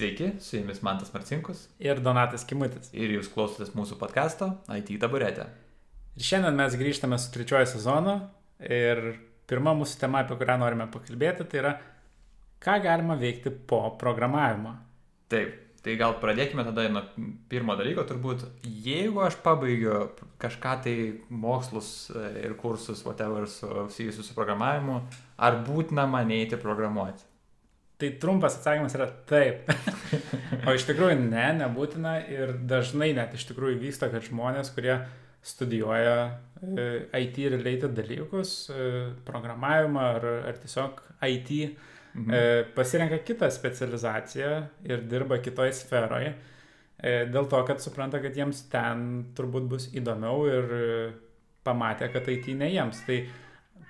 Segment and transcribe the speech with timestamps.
[0.00, 2.88] Sveiki, su jumis Mantas Marcinkus ir Donatas Kimutis.
[2.96, 5.44] ir jūs klausotės mūsų podkasto IT taburetė.
[6.16, 8.14] Ir šiandien mes grįžtame su trečiojo sezonu
[8.64, 9.02] ir
[9.50, 11.74] pirma mūsų tema, apie kurią norime pakalbėti, tai yra,
[12.64, 14.72] ką galima veikti po programavimo.
[15.28, 15.52] Taip,
[15.84, 17.04] tai gal pradėkime tada nuo
[17.52, 20.06] pirmo dalyko, turbūt, jeigu aš pabaigiu
[20.40, 20.94] kažką tai
[21.28, 25.02] mokslus e, ir kursus, whatever, susijusius su programavimu,
[25.36, 27.28] ar būtina man eiti programuoti?
[28.00, 29.68] Tai trumpas atsakymas yra taip.
[30.66, 35.02] o iš tikrųjų ne, nebūtina ir dažnai net iš tikrųjų vyksta, kad žmonės, kurie
[35.42, 36.16] studijuoja
[36.62, 38.88] e, IT related dalykus, e,
[39.24, 41.50] programavimą ar, ar tiesiog IT,
[42.14, 42.30] mhm.
[42.34, 44.54] E, pasirenka kitą specializaciją
[44.88, 46.34] ir dirba kitoje sferoje.
[47.00, 50.66] Dėl to, kad supranta, kad jiems ten turbūt bus įdomiau ir
[51.64, 52.98] pamatė, kad IT ne jiems.
[53.06, 53.16] Tai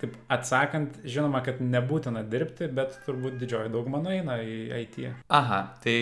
[0.00, 5.02] Taip atsakant, žinoma, kad nebūtina dirbti, bet turbūt didžioji dauguma nueina į IT.
[5.36, 5.96] Aha, tai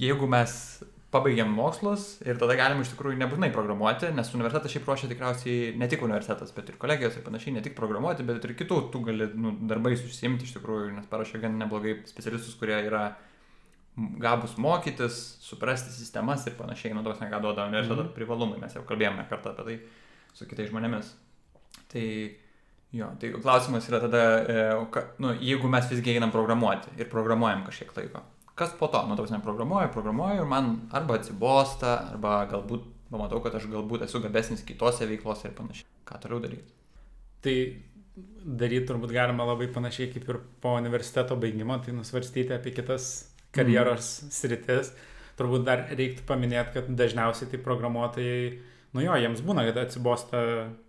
[0.00, 0.56] jeigu mes
[1.14, 5.86] pabaigiam mokslus ir tada galim iš tikrųjų nebūtinai programuoti, nes universitetas šiaip ruošia tikriausiai ne
[5.90, 9.28] tik universitetas, bet ir kolegijos ir panašiai, ne tik programuoti, bet ir kitų, tu gali
[9.38, 13.04] nu, darbais užsiimti iš tikrųjų, nes parašė gan neblogai specialistus, kurie yra
[13.94, 18.16] gabus mokytis, suprasti sistemas ir panašiai, nu tos ne ką duoda universiteto mm -hmm.
[18.18, 19.78] privalumai, mes jau kalbėjome kartą apie tai
[20.34, 21.14] su kitais žmonėmis.
[21.92, 22.06] Tai
[22.92, 27.90] Jo, tai klausimas yra tada, e, nu, jeigu mes visgi einam programuoti ir programuojam kažkiek
[27.96, 28.22] laiko,
[28.54, 33.56] kas po to, nu, tavas neprogramuoju, programuoju ir man arba atsibosta, arba galbūt pamatau, kad
[33.58, 35.88] aš galbūt esu gabesnis kitose veiklose ir panašiai.
[36.06, 36.76] Ką toliau daryti?
[37.44, 37.56] Tai
[38.44, 43.08] daryti turbūt galima labai panašiai kaip ir po universiteto baigimo, tai nusvarstyti apie kitas
[43.54, 44.34] karjeros mm.
[44.38, 44.92] sritis.
[45.38, 48.44] Turbūt dar reiktų paminėti, kad dažniausiai tai programuotojai
[48.94, 50.40] Nu jo, jiems būna, kad atsibosta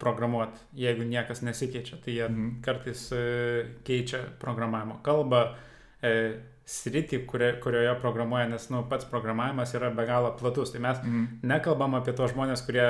[0.02, 2.50] programuoti, jeigu niekas nesikeičia, tai jie mm.
[2.66, 3.22] kartais e,
[3.88, 5.40] keičia programavimo kalbą,
[6.06, 6.12] e,
[6.70, 10.74] sritį, kurio, kurioje programuoja, nes nu, pats programavimas yra be galo platus.
[10.74, 11.26] Tai mes mm.
[11.50, 12.88] nekalbam apie tos žmonės, kurie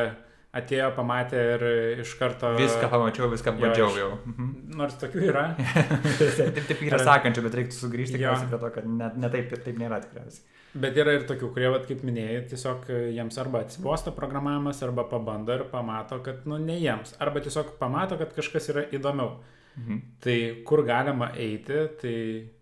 [0.56, 1.66] atėjo, pamatė ir
[2.04, 2.54] iš karto...
[2.60, 4.12] Viską pamačiau, viską bandžiau jau.
[4.32, 4.52] Mhm.
[4.80, 5.46] Nors tokių yra.
[6.20, 10.02] taip, taip yra sakančių, bet reiktų sugrįžti prie to, kad net ne taip, taip nėra
[10.06, 10.46] tikriausiai.
[10.76, 15.56] Bet yra ir tokių, kurie, vat, kaip minėjai, tiesiog jiems arba atsibosta programavimas, arba pabando
[15.56, 17.16] ir pamato, kad, nu, ne jiems.
[17.24, 19.38] Arba tiesiog pamato, kad kažkas yra įdomiau.
[19.76, 20.02] Mhm.
[20.24, 20.36] Tai
[20.68, 22.18] kur galima eiti, tai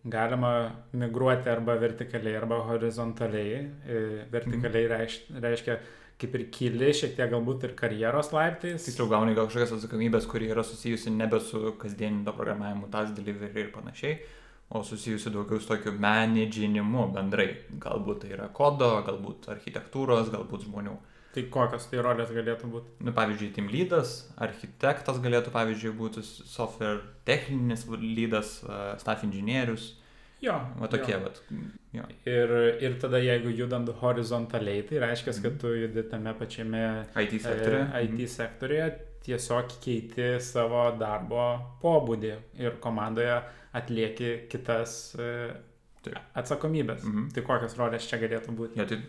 [0.09, 0.53] galima
[0.97, 3.59] migruoti arba vertikaliai, arba horizontaliai.
[3.85, 3.99] E,
[4.33, 4.93] vertikaliai mhm.
[4.93, 5.77] reiškia, reiškia
[6.22, 8.85] kaip ir kyli, šiek tiek galbūt ir karjeros laiptais.
[8.85, 13.75] Tiksliau gauni gal kažkokias atsakomybės, kuri yra susijusi nebe su kasdieniu programavimu, tas delivery ir
[13.75, 14.18] panašiai
[14.73, 17.50] o susijusi daugiau su tokiu menedžinimu bendrai.
[17.81, 20.96] Galbūt tai yra kodo, galbūt architektūros, galbūt žmonių.
[21.34, 22.96] Tai kokios tai rolės galėtų būti?
[23.06, 28.59] Nu, pavyzdžiui, team lydas, architektas galėtų, pavyzdžiui, būti software techninis lydas,
[29.02, 29.94] staff inžinierius.
[30.43, 30.57] Jo.
[30.79, 31.21] Va tokie, jo.
[31.23, 31.41] vat.
[31.95, 32.05] Jo.
[32.27, 35.59] Ir, ir tada jeigu judant horizontaliai, tai reiškia, kad mhm.
[35.61, 36.85] tu judi tame pačiame
[37.23, 37.83] IT sektoriuje.
[37.87, 38.87] E, IT sektoriuje
[39.23, 41.45] tiesiog keiti savo darbo
[41.83, 43.37] pobūdį ir komandoje
[43.73, 45.29] atlieki kitas e,
[46.03, 46.17] tai.
[46.41, 47.05] atsakomybės.
[47.07, 47.29] Mhm.
[47.35, 48.81] Tai kokios rolės čia galėtų būti?
[48.81, 48.99] Ja, tai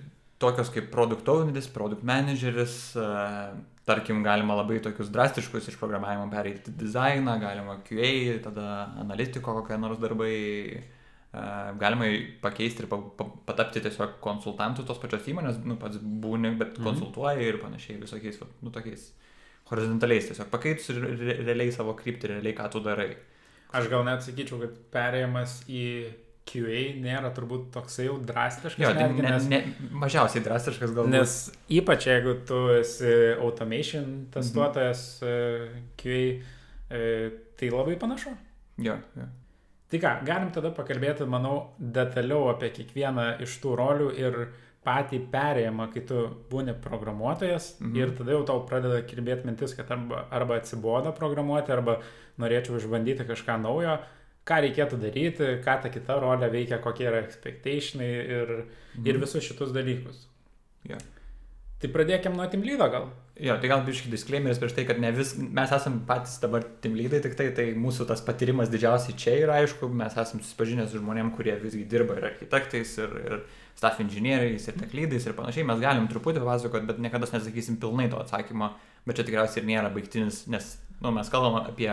[0.42, 3.54] tokios kaip produkt owneris, produkt manageris, uh,
[3.88, 8.66] tarkim, galima labai tokius drastiškus iš programavimo pereiti dizainą, galima QA, tada
[9.02, 10.34] analitiko kokie nors darbai,
[11.80, 12.08] galima
[12.44, 16.86] pakeisti ir pa, pa, patapti tiesiog konsultantų tos pačios įmonės, nu pats būni, bet mhm.
[16.88, 19.10] konsultuoji ir panašiai visokiais, nu tokiais
[19.70, 23.14] horizontaliais, tiesiog pakeitus re, realiai savo kryptį, realiai ką tu darai.
[23.74, 25.86] Aš gal net sakyčiau, kad perėjimas į
[26.44, 28.82] QA nėra turbūt toksai jau drastiškas.
[28.82, 29.60] Jo, netgi, ne, nes, ne,
[29.96, 31.14] mažiausiai drastiškas galbūt.
[31.14, 31.36] Nes
[31.72, 35.86] ypač jeigu tu esi automation testuotojas mhm.
[35.98, 36.20] QA,
[36.92, 37.08] e,
[37.58, 38.34] tai labai panašu.
[38.84, 39.30] Jo, jo.
[39.94, 44.38] Tai ką, galim tada pakalbėti, manau, detaliau apie kiekvieną iš tų rolių ir
[44.82, 47.92] patį perėjimą, kai tu būni programuotojas mhm.
[48.00, 52.00] ir tada jau tau pradeda kirbėti mintis, kad arba, arba atsiboda programuoti, arba
[52.42, 53.94] norėčiau išbandyti kažką naujo,
[54.42, 59.06] ką reikėtų daryti, ką ta kita rolė veikia, kokie yra expectationai ir, mhm.
[59.06, 60.26] ir visus šitus dalykus.
[60.90, 61.06] Yeah.
[61.78, 63.12] Tai pradėkime nuo Timlydo gal.
[63.34, 67.18] Jo, tai gal biškai disclaimeris prieš tai, kad ne vis, mes esame patys dabar Timlydai,
[67.24, 71.32] tik tai, tai mūsų tas patyrimas didžiausiai čia yra aišku, mes esame susipažinę su žmonėm,
[71.34, 73.40] kurie visgi dirba ir architektais, ir, ir
[73.74, 78.22] staff inžinieriais, ir teklydais, ir panašiai, mes galim truputį pasakoti, bet niekada nesakysim pilnai to
[78.22, 78.70] atsakymo,
[79.02, 80.70] bet čia tikriausiai ir nėra baigtinis, nes
[81.00, 81.90] nu, mes kalbam apie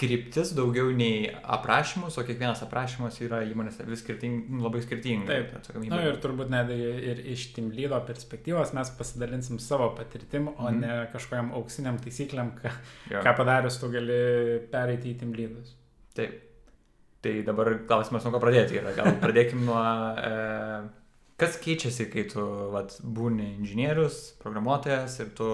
[0.00, 5.28] kryptis daugiau nei aprašymus, o kiekvienas aprašymas yra įmonėse vis skirting, labai skirtingai.
[5.28, 5.92] Taip, atsakomybė.
[5.92, 10.80] Na ir turbūt net ir iš Timlydo perspektyvos mes pasidalinsim savo patirtim, o mm.
[10.80, 12.72] ne kažkokiam auksiniam taisyklėm, ką,
[13.12, 13.20] jo.
[13.26, 14.22] ką padarius tu gali
[14.72, 15.76] pereiti į Timlydus.
[16.18, 16.40] Taip.
[17.22, 18.96] Tai dabar klausimas, nuo ko pradėti yra.
[18.96, 19.78] Gal pradėkim nuo
[20.18, 20.32] e,
[21.42, 25.48] Kas keičiasi, kai tu vat, būni inžinierius, programuotojas ir tu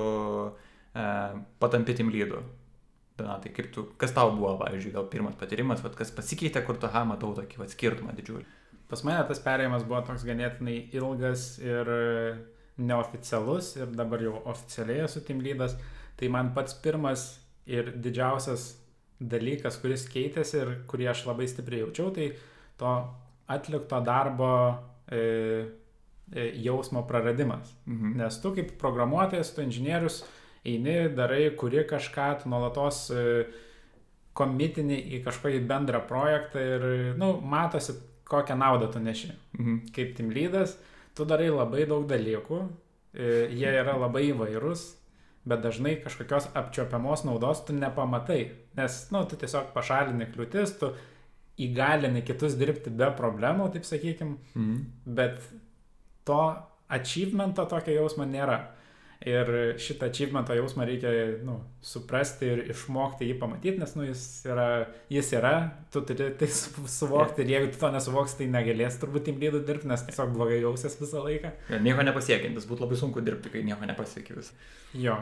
[0.49, 1.05] e,
[1.63, 2.43] patampi tim lydu?
[3.19, 6.91] Donatai, kaip tu, kas tau buvo, pavyzdžiui, gal pirmas patyrimas, vat, kas pasikeitė, kur tu,
[6.93, 8.47] ha, matau tokį vat, skirtumą didžiulį?
[8.89, 11.91] Pas mane tas perėjimas buvo toks ganėtinai ilgas ir
[12.79, 15.77] neoficialus ir dabar jau oficialiai esu tim lydas.
[16.19, 17.27] Tai man pats pirmas
[17.69, 18.71] ir didžiausias
[19.19, 22.31] dalykas, kuris keitėsi ir kurį aš labai stipriai jaučiau, tai
[22.79, 22.95] to
[23.51, 24.51] atlikto darbo
[25.11, 25.21] e,
[26.33, 27.75] e, jausmo praradimas.
[27.87, 28.17] Mhm.
[28.23, 30.23] Nes tu kaip programuotojas, tu inžinierius,
[30.69, 33.25] eini, darai, kuri kažką, tu nuolatos e,
[34.39, 36.87] komitini į kažkokį bendrą projektą ir,
[37.17, 37.97] na, nu, matosi,
[38.29, 39.33] kokią naudą tu neši.
[39.59, 39.79] Mhm.
[39.97, 40.77] Kaip tim lydas,
[41.17, 42.61] tu darai labai daug dalykų,
[43.17, 44.85] e, jie yra labai įvairūs,
[45.49, 48.41] bet dažnai kažkokios apčiopiamos naudos tu nepamatai,
[48.77, 50.93] nes, na, nu, tu tiesiog pašalini kliūtis, tu
[51.59, 54.77] įgalini kitus dirbti be problemų, taip sakykim, Mhm.
[55.07, 55.41] bet
[56.29, 56.41] to
[56.89, 58.61] achievemento tokio jausmo nėra.
[59.27, 59.49] Ir
[59.83, 61.11] šitą achievementą jausmą reikia
[61.43, 64.67] nu, suprasti ir išmokti jį pamatyti, nes nu, jis, yra,
[65.11, 65.53] jis yra,
[65.91, 69.65] tu turi tai su- suvokti ir jeigu tu to nesuvoksi, tai negalės turbūt tim lydų
[69.67, 71.51] dirbti, nes tiesiog blogai jausies visą laiką.
[71.75, 74.53] Ja, nieko nepasiekintis, būtų labai sunku dirbti, kai nieko nepasiekiu vis.
[74.95, 75.19] Jo.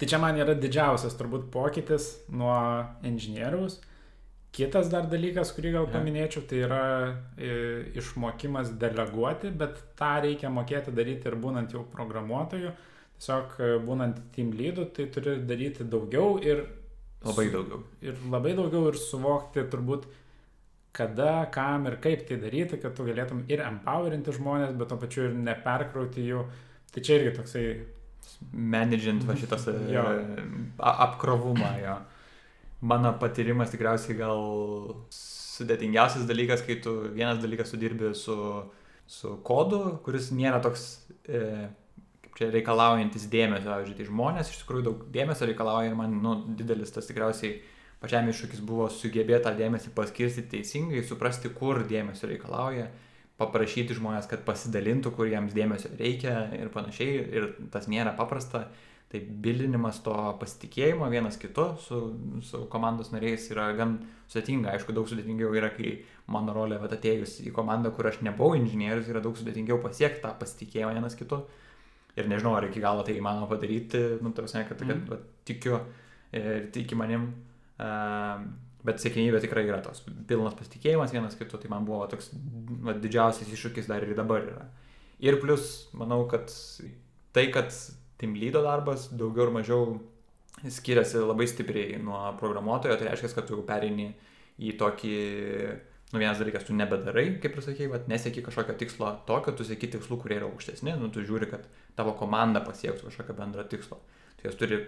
[0.00, 2.56] Tai čia man yra didžiausias turbūt pokytis nuo
[3.04, 3.82] inžinieriaus.
[4.54, 6.80] Kitas dar dalykas, kurį gal paminėčiau, tai yra
[7.36, 7.52] e,
[7.98, 12.70] išmokimas deleguoti, bet tą reikia mokėti daryti ir būnant jau programuotoju.
[13.18, 16.64] Tiesiog e, būnant team lydu, tai turi daryti daugiau ir,
[17.24, 17.80] Labai daugiau.
[18.04, 20.04] ir labai daugiau ir suvokti turbūt,
[20.94, 25.28] kada, kam ir kaip tai daryti, kad tu galėtum ir empowerinti žmonės, bet to pačiu
[25.28, 26.44] ir neperkrauti jų.
[26.94, 27.64] Tai čia irgi toksai
[28.52, 29.74] Managint va šitas e,
[30.78, 31.96] apkrovumą jo.
[32.84, 34.40] Mano patyrimas tikriausiai gal
[35.14, 38.36] sudėtingiausias dalykas, kai tu vienas dalykas tu dirbi su,
[39.06, 40.84] su kodu, kuris nėra toks
[41.28, 41.68] e,
[42.38, 46.94] čia reikalaujantis dėmesio, pavyzdžiui, tai žmonės iš tikrųjų daug dėmesio reikalauja ir man nu, didelis
[46.94, 47.60] tas tikriausiai
[48.02, 52.88] pačiam iššūkis buvo sugebėti tą dėmesį paskirstyti teisingai, suprasti, kur dėmesio reikalauja,
[53.40, 57.22] paprašyti žmonės, kad pasidalintų, kur jiems dėmesio reikia ir panašiai.
[57.34, 58.68] Ir tas nėra paprasta.
[59.14, 61.98] Tai bilinimas to pasitikėjimo vienas kitu su,
[62.42, 64.00] su komandos nariais yra gan
[64.32, 64.72] sudėtinga.
[64.72, 69.22] Aišku, daug sudėtingiau yra, kai mano rolė atėjus į komandą, kur aš nebuvau inžinierius, yra
[69.22, 71.44] daug sudėtingiau pasiekti tą pasitikėjimą vienas kitu.
[72.16, 75.08] Ir nežinau, ar iki galo tai įmanoma padaryti, nu, tarsi, kad, kad Mhm.
[75.10, 75.80] vat, tikiu
[76.32, 77.32] ir tiki manim.
[77.74, 78.44] Uh,
[78.84, 82.30] bet sėkmybė tikrai yra tos pilnas pasitikėjimas vienas kitu, tai man buvo toks
[82.84, 84.66] va, didžiausias iššūkis dar ir dabar yra.
[85.24, 86.52] Ir plus, manau, kad
[87.32, 87.72] tai, kad
[88.20, 90.00] team lydo darbas daugiau ir mažiau
[90.68, 94.12] skiriasi labai stipriai nuo programuotojo, tai reiškia, kad tu jau pereini
[94.60, 95.16] į tokį,
[96.14, 99.88] nu vienas dalykas, tu nebedarai, kaip ir sakei, bet nesieki kažkokio tikslo tokio, tu sieki
[99.96, 101.64] tikslų, kurie yra aukštesni, nu tu žiūri, kad
[101.98, 103.98] tavo komanda pasiektų kažkokio bendro tikslo.
[104.38, 104.78] Tai jos turi,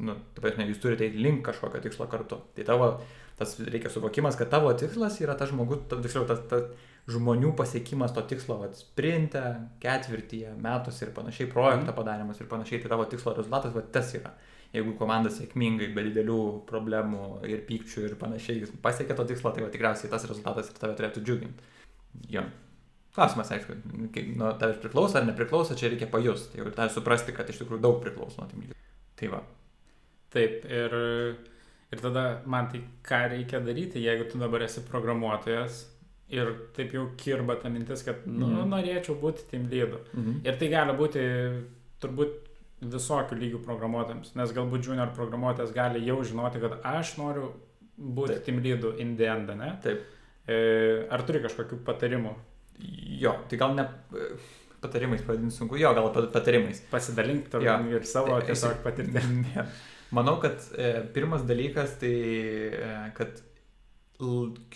[0.00, 2.40] nu, ta prasme, jūs turite eiti link kažkokio tikslo kartu.
[2.56, 2.88] Tai tavo,
[3.36, 8.24] tas reikia suvokimas, kad tavo tikslas yra tas žmogus, tiksliau, tas, tas žmonių pasiekimas to
[8.32, 9.42] tikslo, vat, sprinte,
[9.82, 14.32] ketvirtyje, metuose ir panašiai, projekto padarimas ir panašiai, tai tavo tikslo rezultatas, va tas yra.
[14.72, 16.36] Jeigu komanda sėkmingai, be didelių
[16.68, 20.94] problemų ir pykčių ir panašiai pasiekia to tikslo, tai va, tikriausiai tas rezultatas ir tave
[20.96, 21.66] turėtų džiuginti.
[22.32, 22.46] Jo.
[23.12, 23.74] Klausimas, aišku,
[24.40, 27.98] nuo tavęs priklauso ar nepriklauso, čia reikia pajusti ir tą suprasti, kad iš tikrųjų daug
[28.00, 28.78] priklauso nuo tim lygio.
[29.20, 29.42] Tai va.
[30.32, 30.94] Taip, ir,
[31.92, 35.82] ir tada man tai ką reikia daryti, jeigu tu dabar esi programuotojas
[36.32, 38.70] ir taip jau kirba ta mintis, kad, nu, Mhm.
[38.72, 40.00] norėčiau būti team lydu.
[40.16, 40.40] Mhm.
[40.48, 41.26] Ir tai gali būti
[42.00, 42.48] turbūt
[42.82, 47.52] visokių lygių programuotojams, nes galbūt junior programuotojas gali jau žinoti, kad aš noriu
[47.98, 48.44] būti Taip.
[48.48, 49.68] team lydu in the end, ne?
[49.84, 50.02] Taip.
[50.50, 50.56] E,
[51.14, 52.32] Ar turi kažkokių patarimų?
[53.22, 53.84] Jo, tai gal ne
[54.82, 56.80] patarimais pavadinti sunku, jo, gal pat- patarimais.
[56.90, 57.62] Pasidalink tarp
[57.92, 59.66] ir savo E, tiesiog esi- patirtį.
[60.16, 62.10] Manau, kad e, pirmas dalykas tai,
[62.74, 63.38] e, kad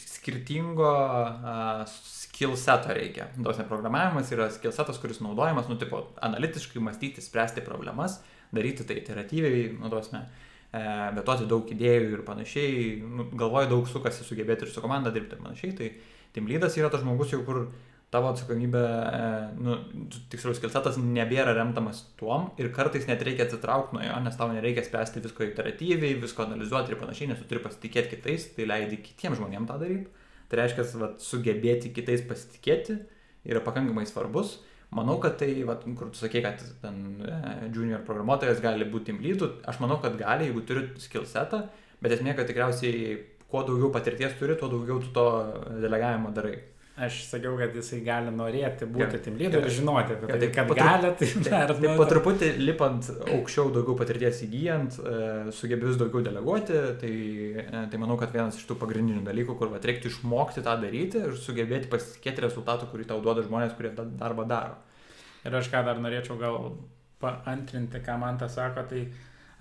[0.01, 3.29] skirtingo a, skill seto reikia.
[3.45, 8.21] Tos programavimas yra skill setas, kuris naudojamas, nu, tipo, analitiškai mąstyti, spręsti problemas,
[8.55, 10.25] daryti tai iteratyviai, naudosime,
[10.71, 10.83] e,
[11.17, 15.45] betuoti daug idėjų ir panašiai, nu, galvoju daug sukasi sugebėti ir su komanda dirbti ir
[15.45, 15.91] panašiai, tai
[16.37, 17.67] team leadas yra tas žmogus jau, kur
[18.17, 19.31] tavo atsakomybė, e,
[19.61, 19.77] nu,
[20.33, 24.85] tiksliau, skilsetas nebėra remtamas tuom ir kartais net reikia atsitraukti nuo jo, nes tau nereikia
[24.87, 29.41] spręsti visko iteratyviai, visko analizuoti ir panašiai, nes tu turi pasitikėti kitais, tai leidi kitiems
[29.41, 30.25] žmonėms tą daryti.
[30.51, 33.01] Tai reiškia, kad sugebėti kitais pasitikėti
[33.47, 34.61] yra pakankamai svarbus.
[34.95, 37.39] Manau, kad tai, vat, kur tu sakei, kad ten e,
[37.75, 41.65] junior programuotojas gali būti leadu, aš manau, kad gali, jeigu turi skillsetą,
[42.01, 43.17] bet esmė, kad tikriausiai
[43.51, 45.27] kuo daugiau patirties turi, tuo daugiau tu to
[45.83, 46.61] delegavimo darai.
[46.97, 49.21] Aš sakiau, kad jisai gali norėti būti Jo.
[49.27, 49.73] tim lyderu ir Jo.
[49.83, 53.11] žinoti apie Jo, tai, tai kad po tru- gali, tai dar Taip, po truputį lipant
[53.35, 57.13] aukščiau daugiau patirties įgyjant, e, sugebi vis daugiau deleguoti, tai,
[57.61, 61.21] e, tai manau, kad vienas iš tų pagrindinių dalykų, kur vat, reiktų išmokti tą daryti
[61.21, 64.79] ir sugebėti pasitikėti rezultatų, kurį tau duoda žmonės, kurie tą darbą daro.
[65.45, 66.79] Ir aš ką dar norėčiau gal
[67.21, 69.07] paantrinti, ką man tas sako, tai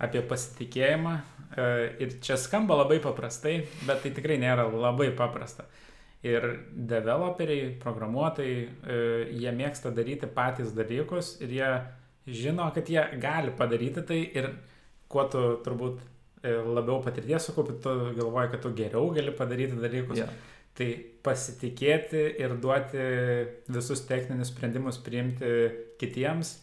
[0.00, 1.18] apie pasitikėjimą.
[1.56, 1.66] E,
[2.00, 5.64] Ir čia skamba labai paprastai, bet tai tikrai nėra labai paprasta.
[6.26, 6.46] Ir
[6.90, 8.98] developeriai, programuotojai, e,
[9.36, 11.70] jie mėgsta daryti patys dalykus ir jie
[12.26, 14.50] žino, kad jie gali padaryti tai ir
[15.12, 16.00] kuo tu turbūt
[16.42, 20.24] e, labiau patirties sukaupi, tu galvoji, kad tu geriau gali padaryti dalykus.
[20.24, 20.36] Yeah.
[20.76, 20.90] Tai
[21.24, 23.04] pasitikėti ir duoti
[23.72, 25.52] visus techninius sprendimus priimti
[26.00, 26.56] kitiems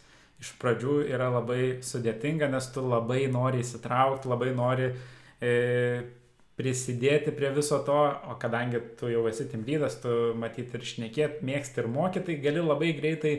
[0.43, 4.89] iš pradžių yra labai sudėtinga, nes tu labai nori įsitraukti, labai nori
[5.39, 5.53] e,
[6.59, 7.97] prisidėti prie viso to,
[8.29, 12.61] o kadangi tu jau esi timlydas, tu matyti ir šnekėti, mėgsti ir mokyti, tai gali
[12.61, 13.33] labai greitai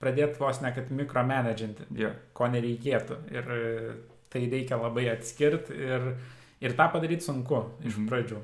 [0.00, 2.16] pradėti vos ne kad mikromanaginti, Yeah.
[2.32, 3.16] ko nereikėtų.
[3.32, 3.94] Ir e,
[4.32, 6.14] tai reikia labai atskirti ir,
[6.60, 8.08] ir tą padaryti sunku iš Mhm.
[8.08, 8.40] pradžių.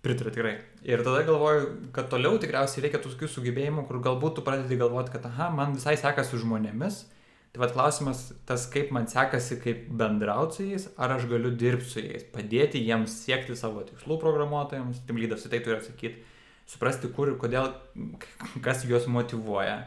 [0.00, 0.54] Pritariu tikrai.
[0.82, 5.26] Ir tada galvoju, kad toliau tikriausiai reikia tokių sugebėjimų, kur galbūt tu pradedi galvoti, kad,
[5.26, 7.04] aha, man visai sekasi su žmonėmis.
[7.50, 11.88] Tai vad klausimas, tas kaip man sekasi, kaip bendrauti su jais, ar aš galiu dirbti
[11.90, 16.22] su jais, padėti jiems siekti savo tikslų programuotojams, tim lydas į tai turi atsakyti,
[16.70, 17.72] suprasti, kur ir kodėl,
[18.66, 19.80] kas juos motivuoja,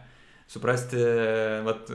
[0.51, 0.99] suprasti,
[1.63, 1.93] vat,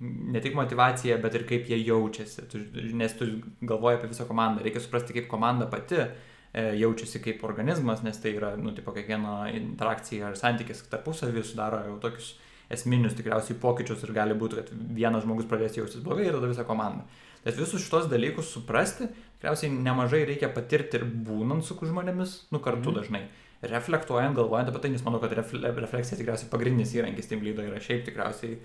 [0.00, 2.62] ne tik motivaciją, bet ir kaip jie jaučiasi, tu,
[2.96, 3.28] nes tu
[3.68, 6.08] galvoji apie visą komandą, reikia suprasti, kaip komanda pati e,
[6.80, 12.00] jaučiasi kaip organizmas, nes tai yra, nu, tipo, kiekviena interakcija ar santykis tarpusavį sudaro jau
[12.08, 12.32] tokius
[12.70, 16.64] esminius tikriausiai pokyčius ir gali būti, kad vienas žmogus pradės jaustis blogai ir tada visa
[16.64, 17.04] komanda.
[17.44, 19.06] Bet visus šitos dalykus suprasti,
[19.38, 22.96] tikriausiai nemažai reikia patirti ir būnant su žmonėmis, nu, kartu Mhm.
[22.98, 23.22] dažnai.
[23.62, 27.80] Reflektuojant, galvojant apie tai, nes manau, kad refle refleksija tikriausiai pagrindinis įrankis tim lydo yra
[27.80, 28.58] šiaip tikriausiai.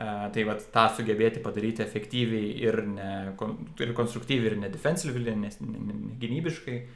[0.00, 3.36] Uh, tai vat tą sugebėti padaryti efektyviai ir, ne,
[3.80, 6.86] ir konstruktyviai ir nedefensyviai, nes ne, ne.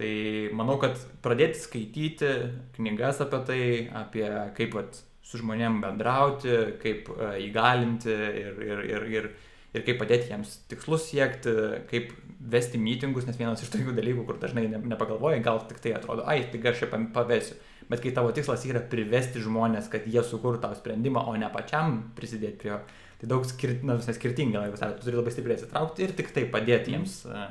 [0.00, 0.10] Tai
[0.56, 2.30] manau, kad pradėti skaityti
[2.78, 4.24] knygas apie tai, apie
[4.56, 9.30] kaip vat, su žmonėm bendrauti, kaip uh, įgalinti ir, ir, ir, ir,
[9.76, 11.54] ir kaip padėti jiems tikslus siekti,
[11.90, 15.92] kaip vesti mitingus, nes vienas iš tokių dalykų, kur dažnai ne, nepagalvoji, gal tik tai
[15.96, 17.58] atrodo, ai, tai aš čia pavesiu.
[17.90, 21.98] Bet kai tavo tikslas yra privesti žmonės, kad jie sukurtų tavo sprendimą, o ne pačiam
[22.16, 22.78] prisidėti prie jo,
[23.20, 26.46] tai daug skir na, visai skirtingi laiko tu turi labai stipriai atsitraukti ir tik tai
[26.52, 27.50] padėti jiems uh,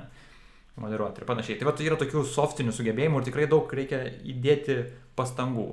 [0.79, 1.59] moderuoti ir panašiai.
[1.59, 4.79] Tai va, tai yra tokių softinių sugebėjimų ir tikrai daug reikia įdėti
[5.19, 5.67] pastangų.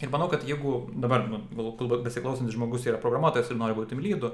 [0.00, 4.32] Ir manau, kad jeigu dabar, nu, galbūt besiklausantis žmogus yra programuotojas ir nori būti lydu,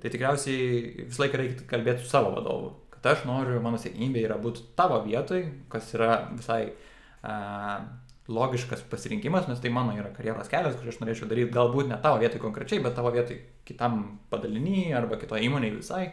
[0.00, 2.70] tai tikriausiai visą laiką reikia kalbėti su savo vadovu.
[2.94, 7.84] Kad aš noriu, mano sėkmybė yra būti tavo vietoj, kas yra visai uh,
[8.32, 12.22] logiškas pasirinkimas, nes tai mano yra karjeros kelias, kurį aš norėčiau daryti galbūt ne tavo
[12.22, 13.36] vietoj konkrečiai, bet tavo vietoj
[13.68, 14.02] kitam
[14.32, 16.04] padalinyje arba kitoje įmonėje visai.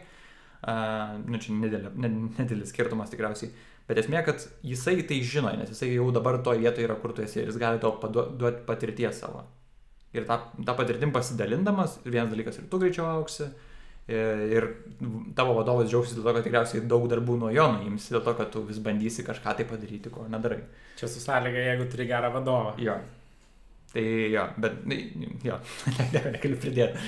[0.60, 3.54] Uh, nu, čia nedėlė, nedėlis skirtumas tikriausiai.
[3.90, 7.24] Bet esmė, kad jisai tai žino, nes jisai jau dabar toje vietoje yra, kur tu
[7.24, 9.42] esi ir jis gali tau duoti patirties savo.
[10.14, 13.48] Ir tą, tą patirtim pasidalindamas, vienas dalykas ir tu greičiau auksi,
[14.10, 14.66] ir,
[15.38, 18.50] tavo vadovas džiaugsis dėl to, kad tikriausiai daug darbų nuo jo nuimsi, dėl to, kad
[18.54, 20.60] tu vis bandysi kažką tai padaryti, ko nedarai.
[20.98, 22.74] Čia su sąlyga, jeigu turi gerą vadovą.
[22.82, 22.96] Jo.
[23.92, 24.04] Tai
[24.34, 24.98] jo, bet, na,
[25.46, 25.58] jo,
[26.34, 27.06] negaliu pridėti.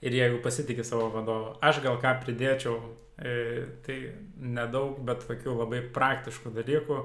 [0.00, 2.78] Ir jeigu pasitikė savo vadovu, aš gal ką pridėčiau,
[3.20, 3.96] tai
[4.40, 7.00] nedaug, bet tokių labai praktiškų dalykų,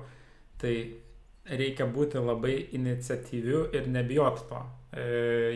[0.61, 0.75] tai
[1.45, 4.61] reikia būti labai iniciatyviu ir nebijot to.
[4.95, 5.05] E,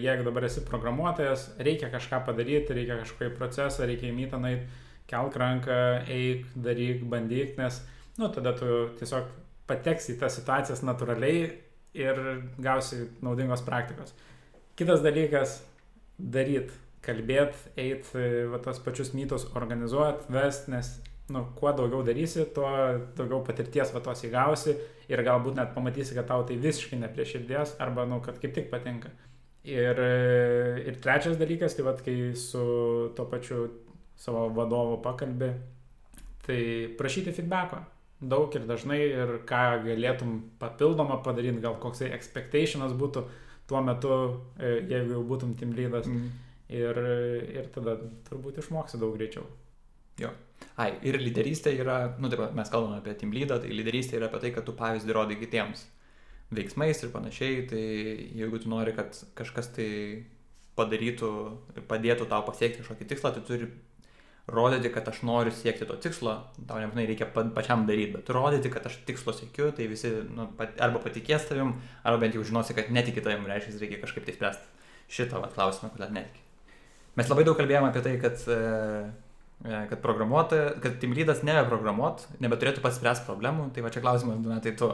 [0.04, 4.68] jeigu dabar esi programuotojas, reikia kažką padaryti, reikia kažkokį procesą, reikia į mytą nueiti,
[5.10, 5.80] kelk ranką,
[6.12, 7.80] eik, daryk, bandyk, nes,
[8.20, 9.32] nu, tada tu tiesiog
[9.70, 11.48] pateksi į tas situacijas natūraliai
[11.98, 12.22] ir
[12.62, 14.14] gausi naudingos praktikos.
[14.78, 15.62] Kitas dalykas-
[16.36, 16.76] daryti
[17.06, 20.92] kalbėti, eiti, va tos pačius mytus organizuoti, vest, nes,
[21.34, 22.70] nu, kuo daugiau darysi, tuo
[23.18, 24.76] daugiau patirties va tos įgausi
[25.10, 28.56] ir galbūt net pamatysi, kad tau tai visiškai ne prie širdies arba, nu, kad kaip
[28.56, 29.14] tik patinka.
[29.70, 30.00] Ir,
[30.88, 32.64] ir trečias dalykas, tai va, kai su
[33.16, 33.68] tuo pačiu
[34.20, 35.54] savo vadovu pakalbė,
[36.48, 36.60] tai
[37.00, 37.84] prašyti feedbacko.
[38.20, 43.24] Daug ir dažnai ir ką galėtum papildomą padaryti, gal koksai expectationas būtų
[43.70, 44.16] tuo metu,
[44.60, 46.10] jeigu jau būtum team leadas.
[46.10, 47.02] Mm ir,
[47.56, 47.98] ir tada
[48.30, 49.46] turbūt išmoksi daug greičiau.
[50.20, 50.32] Jo.
[50.80, 54.42] Ai, ir lyderystė yra, nu taip, mes kalbame apie team leadą, tai lyderystė yra apie
[54.44, 55.86] tai, kad tu pavyzdį rodai kitiems
[56.56, 57.84] veiksmais ir panašiai, tai
[58.40, 59.90] jeigu tu nori, kad kažkas tai
[60.80, 61.30] padarytų
[61.76, 63.70] ir padėtų tau pasiekti kažkokį tikslą, tai turi
[64.50, 66.36] rodyti, kad aš noriu siekti to tikslo,
[66.68, 70.50] tau nebūtinai reikia pa, pačiam daryti, bet rodyti, kad aš tikslo siekiu, tai visi nu,
[70.58, 74.38] pat, arba patikės tavim, arba bent jau žinosi, kad netiki tavim, reiškia, reikia kažkaip tai
[74.40, 74.88] spręsti
[75.20, 76.49] šitą vat, klausimą, kodėl netiki.
[77.20, 82.84] Mes labai daug kalbėjome apie tai, kad, e, kad programuotojas, kad team leadas nebeprogramuot, nebeturėtų
[82.86, 84.88] pats spręsti problemų, tai va čia klausimas, du metai tu,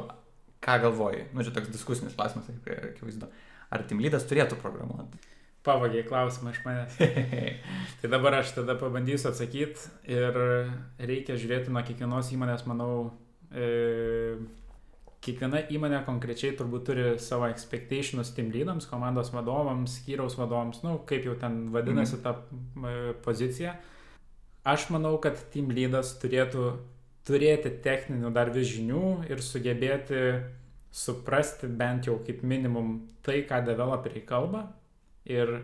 [0.65, 3.29] ką galvoji, nu čia toks diskusinis klausimas, akivaizdu,
[3.69, 5.21] ar team leadas turėtų programuoti
[5.65, 6.97] pavagiai klausimą iš manęs.
[8.01, 10.37] tai dabar aš tada pabandysiu atsakyti ir
[11.01, 12.91] reikia žiūrėti nuo kiekvienos įmonės, manau,
[13.49, 14.37] e,
[15.25, 21.25] kiekviena įmonė konkrečiai turbūt turi savo expectationus team lydams, komandos vadovams, skyriaus vadovams, nu, kaip
[21.25, 22.23] jau ten vadinasi -hmm.
[22.23, 23.75] ta e, pozicija.
[24.63, 26.73] Aš manau, kad team lydas turėtų
[27.25, 30.21] turėti techninių dar vis žinių ir sugebėti
[30.91, 34.67] suprasti bent jau kaip minimum tai, ką developeriai kalba,
[35.25, 35.61] ir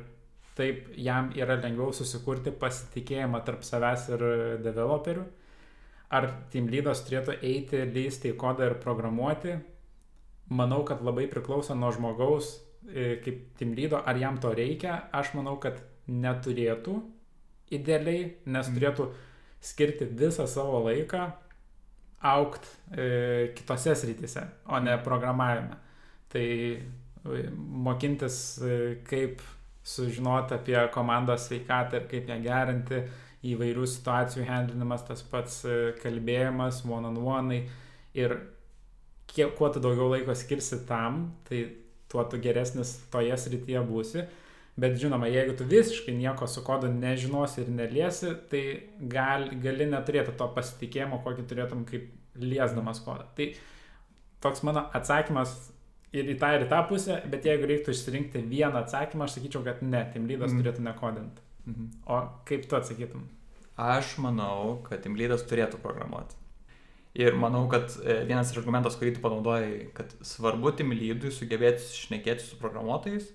[0.57, 4.25] taip jam yra lengviau susikurti pasitikėjimą tarp savęs ir
[4.65, 5.23] developerių.
[6.11, 9.55] Ar team lydas turėtų eiti, lysti į kodą ir programuoti?
[10.51, 12.57] Manau, kad labai priklauso nuo žmogaus
[12.89, 14.97] e, kaip team lydo, ar jam to reikia.
[15.15, 15.79] Aš manau, kad
[16.11, 16.97] neturėtų
[17.71, 18.75] idealiai, nes mm.
[18.75, 19.07] turėtų
[19.63, 21.29] skirti visą savo laiką
[22.27, 25.79] aukt e, kitose srityse, o ne programavime.
[26.31, 26.45] Tai
[27.87, 28.77] mokintis, e,
[29.07, 29.41] kaip
[29.83, 33.01] sužinoti apie komandos sveikatą ir kaip ją gerinti,
[33.47, 37.63] įvairių situacijų handlinimas, tas pats e, kalbėjimas, one-on-one.
[38.17, 38.35] Ir
[39.31, 41.63] kiek, kuo tu daugiau laiko skirsi tam, tai
[42.11, 44.25] tuo tu geresnis toje srityje būsi.
[44.81, 48.63] Bet žinoma, jeigu tu visiškai nieko su kodu nežinosi ir neliesi, tai
[49.11, 52.07] gal, gali neturėti to pasitikėjimo, kokį turėtum kaip
[52.39, 53.27] liesdamas kodą.
[53.35, 53.49] Tai
[54.43, 55.53] toks mano atsakymas
[56.15, 59.63] ir į tą ir į tą pusę, bet jeigu reiktų išsirinkti vieną atsakymą, aš sakyčiau,
[59.67, 60.63] kad ne, Team Leadas mm.
[60.63, 61.50] turėtų nekodinti.
[61.67, 61.87] -hmm.
[62.05, 63.27] O kaip tu atsakytum?
[63.77, 66.35] Aš manau, kad Team Leadas turėtų programuoti.
[67.13, 71.83] Ir manau, kad e, vienas iš argumentas, kurį tu panaudojai, kad svarbu Team Leadui sugebėti
[71.83, 73.25] šnekėti su programuotojais.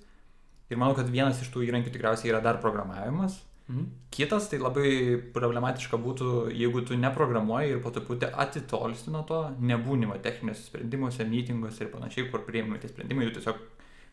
[0.70, 3.36] Ir manau, kad vienas iš tų įrankių tikriausiai yra dar programavimas.
[3.68, 3.86] Mhm.
[4.14, 4.90] Kitas tai labai
[5.34, 11.84] problematiška būtų, jeigu tu neprogramuoji ir po truputį atitolsti nuo to, nebūnima techniniuose sprendimuose, mytinguose
[11.84, 13.58] ir panašiai, kur priėmimi tie sprendimai, tu tiesiog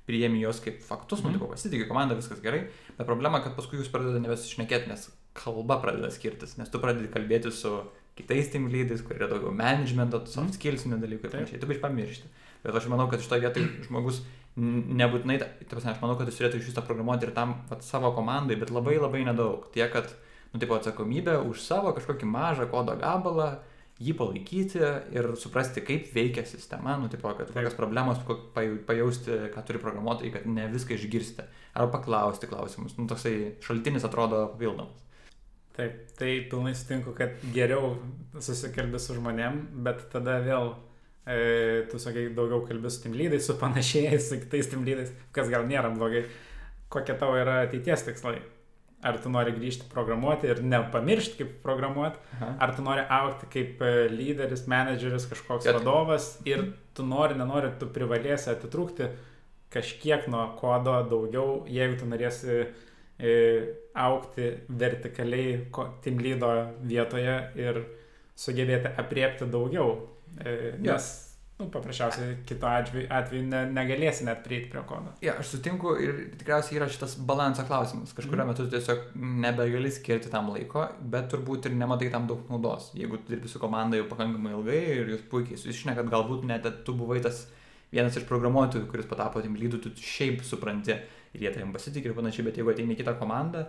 [0.09, 1.31] priėmė juos kaip faktus, mm.
[1.31, 2.65] nu, tipo, pasitikė komanda, viskas gerai,
[2.97, 7.51] bet problema, kad paskui jūs pradedate nebesišnekėti, nes kalba pradeda skirtis, nes tu pradedi kalbėti
[7.55, 7.71] su
[8.17, 10.55] kitais team lydais, kur yra daugiau managemento, soft mhm.
[10.59, 12.31] skillsinių dalykų ir panašiai, tu biš pamiršti.
[12.63, 14.21] Bet aš manau, kad iš to vietoj žmogus
[14.55, 18.13] nebūtinai, ta prasme, aš manau, kad jis turėtų iš viso programuoti ir tam vat, savo
[18.15, 19.65] komandai, bet labai labai nedaug.
[19.73, 20.11] Tiek, kad,
[20.53, 23.55] nu, tipo, atsakomybė už savo kažkokį mažą kodo gabalą,
[24.01, 24.81] jį palaikyti
[25.13, 28.21] ir suprasti, kaip veikia sistema, nu, tipo, kad kokios problemos,
[28.55, 31.45] pajausti, ką turi programuotojai, kad ne viską išgirsti.
[31.73, 32.97] Arba paklausti klausimus.
[32.97, 35.03] Nu, toksai šaltinis atrodo papildomas.
[35.73, 37.95] Taip, tai pilnai sutinku, kad geriau
[38.37, 40.75] susikalbė su žmonėm, bet tada vėl
[41.25, 45.49] e, tu sakai, daugiau kalbė su tim lydais, su panašiais, su kitais tim lydais, kas
[45.53, 46.27] gal nėra blogai.
[46.93, 48.37] Kokie tavo yra ateities tikslai?
[49.03, 52.53] Ar tu nori grįžti programuoti ir nepamiršti, kaip programuoti, Aha.
[52.63, 55.81] ar tu nori aukti kaip e, lyderis, menedžeris, kažkoks Jat.
[55.81, 59.09] vadovas ir tu nori, nenori, tu privalėsi atitrūkti
[59.73, 62.61] kažkiek nuo kodo daugiau, jeigu tu norėsi
[63.19, 63.35] e,
[63.93, 65.59] aukti vertikaliai
[66.05, 67.83] tim lydo vietoje ir
[68.39, 69.97] sugebėti apriepti daugiau
[70.41, 71.32] E, nes
[71.63, 75.13] nu, paprasčiausiai kito atveju, atveju ne, negalėsi net prieiti prie kodo.
[75.23, 78.13] Ja, aš sutinku ir tikriausiai yra šitas balanso klausimas.
[78.17, 78.51] Kažkurio mm.
[78.51, 82.91] metu tiesiog nebegali skirti tam laiko, bet turbūt ir nematai tam daug naudos.
[82.97, 86.97] Jeigu tu dirbi su komanda jau pakankamai ilgai ir jūs puikiai susišnekat, galbūt net tu
[86.97, 87.45] buvai tas
[87.93, 90.95] vienas iš programuotojų, kuris patapo tim lydų, tu šiaip supranti
[91.33, 93.67] ir jie tavim pasitikė ir panašiai, bet jeigu ateini kitą komandą,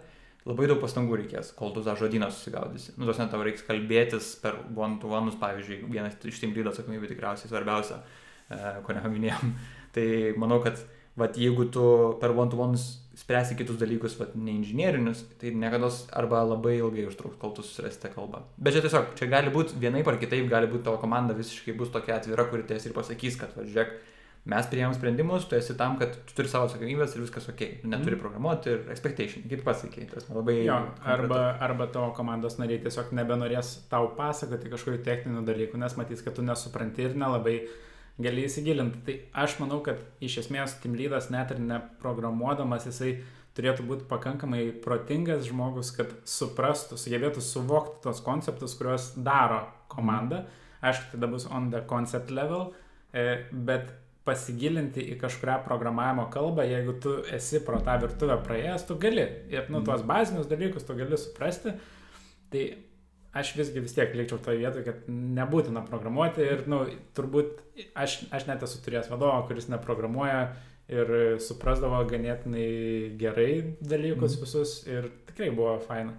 [0.49, 2.95] labai daug pastangų reikės, kol tu tą žodyną susigaudysi.
[2.99, 7.49] Nu, tos net tau reiks kalbėtis per one-to-one'us, pavyzdžiui, vienas iš team lydo atsakomybė tikriausiai
[7.49, 8.03] svarbiausia,
[8.51, 9.55] e, ko nepaminėjom.
[9.97, 10.07] tai
[10.41, 10.83] manau, kad
[11.17, 11.87] vat, jeigu tu
[12.21, 17.55] per one-to-one'us spręsi kitus dalykus, vat, ne inžinierinius, tai niekada arba labai ilgai užtruks, kol
[17.57, 18.43] tu susirasti kalbą.
[18.59, 21.95] Bet čia tiesiog, čia gali būti vienaip ar kitaip, gali būti tavo komanda visiškai bus
[21.95, 23.95] tokia atvira, kuri ties ir pasakys, kad, va, žiūrėk,
[24.51, 27.63] mes priėmėm sprendimus, tu esi tam, kad tu turi savo atsakomybės ir viskas ok.
[27.81, 28.21] Tu neturi mm.
[28.21, 30.05] programuoti ir expectation, kaip pasakė.
[30.11, 30.59] Tas labai...
[30.67, 30.83] Jo,
[31.15, 36.37] arba, arba tavo komandos nariai tiesiog nebenorės tau pasakoti kažkokių techninių dalykų, nes matys, kad
[36.37, 37.63] tu nesupranti ir nelabai
[38.21, 39.01] gali įsigilinti.
[39.07, 43.17] Tai aš manau, kad iš esmės Team Leadas net ir neprogramuodamas jisai
[43.57, 50.45] turėtų būti pakankamai protingas žmogus, kad suprastų, sugebėtų suvokti tos konceptus, kuriuos daro komanda.
[50.85, 52.75] Aišku, tada bus on the concept level,
[53.15, 58.97] e, bet pasigilinti į kažkurią programavimo kalbą, jeigu tu esi pro tą virtuvę praėjęs, tu
[59.01, 59.27] gali.
[59.53, 60.09] Ir, nu, tuos mhm.
[60.11, 61.75] bazinius dalykus tu gali suprasti.
[62.53, 62.65] Tai
[63.35, 66.85] aš visgi vis tiek likčiau toje vietoje, kad nebūtina programuoti ir, nu,
[67.17, 67.59] turbūt
[67.99, 70.47] aš, aš net esu turėjęs vadovą, kuris neprogramuoja
[70.93, 72.69] ir suprasdavo ganėtinai
[73.21, 74.45] gerai dalykus mm.
[74.45, 76.17] visus ir tikrai buvo faina.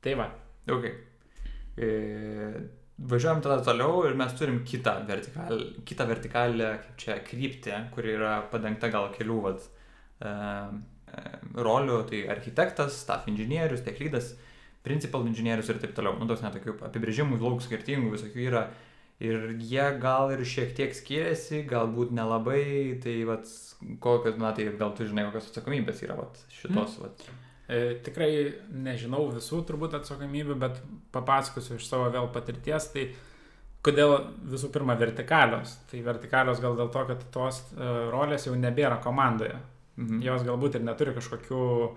[0.00, 0.30] Tai va.
[0.70, 0.94] Okay.
[1.76, 1.88] E,
[3.10, 8.36] važiuojam tada toliau ir mes turim kitą, vertikal, kitą vertikalę, kaip čia, kryptį, kuri yra
[8.52, 9.66] padengta gal kelių vat,
[10.20, 10.34] e,
[11.56, 14.34] rolių, tai architektas, staff inžinierius, tech lydas.
[14.34, 14.50] E,
[14.82, 16.16] principal inžinierius ir taip toliau.
[16.20, 18.64] Nu, tos netokių apibrėžimų, daug skirtingų visokių yra.
[19.20, 23.50] Ir jie gal ir šiek tiek skiriasi, galbūt nelabai, tai vat,
[24.00, 26.96] kokios, na tai gal tu žinai, kokios atsakomybės yra vat, šitos.
[26.96, 27.04] Hmm.
[27.04, 27.26] Vat.
[27.70, 28.30] E, tikrai
[28.74, 30.80] nežinau visų turbūt atsakomybių, bet
[31.14, 32.88] papasakosiu iš savo vėl patirties.
[32.90, 33.06] Tai
[33.86, 34.16] kodėl
[34.50, 35.76] visų pirma vertikalios?
[35.90, 39.54] Tai vertikalios gal dėl to, kad tos uh, rolės jau nebėra komandoje.
[40.00, 40.18] Mhm.
[40.26, 41.94] Jos galbūt ir neturi kažkokių uh,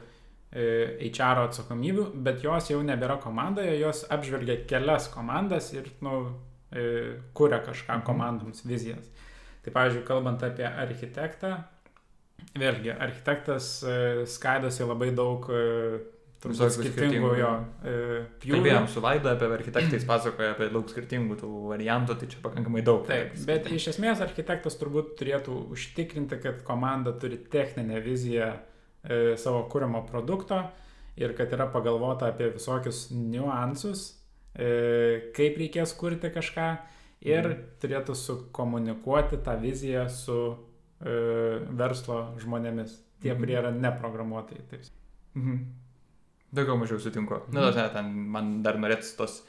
[0.53, 6.27] HR atsakomybių, bet jos jau nebėra komandoje, jos apžvelgia kelias komandas ir, nu,
[6.69, 6.83] e,
[7.33, 8.05] kuria kažką mhm.
[8.05, 9.09] komandoms vizijas.
[9.63, 11.55] Tai, pavyzdžiui, kalbant apie architektą,
[12.59, 15.63] vėlgi, architektas e, skaidosi labai daug e,
[16.43, 17.51] turbūt skirtingų jo
[17.83, 18.57] pjūvių.
[18.57, 23.05] Kalbėjom su Vaida apie architektais, pasakoja apie daug skirtingų tų variantų, tai čia pakankamai daug.
[23.07, 29.63] Taip, bet iš esmės architektas turbūt turėtų užtikrinti, kad komanda turi techninę viziją e, savo
[29.71, 30.61] kūriamo produkto
[31.19, 34.05] ir kad yra pagalvota apie visokius niuansus,
[34.55, 36.69] e, kaip reikės kurti kažką
[37.23, 37.65] ir mhm.
[37.81, 40.72] turėtų sukomunikuoti tą viziją su e,
[41.03, 43.41] verslo žmonėmis, tie, mhm.
[43.41, 44.67] kurie yra neprogramuotojai.
[44.71, 44.91] Taip.
[45.35, 45.63] Mhm.
[46.53, 47.41] Daugiau mažiau sutinku.
[47.47, 47.57] Mhm.
[47.57, 49.41] Na, nu, ten man dar norėtų tos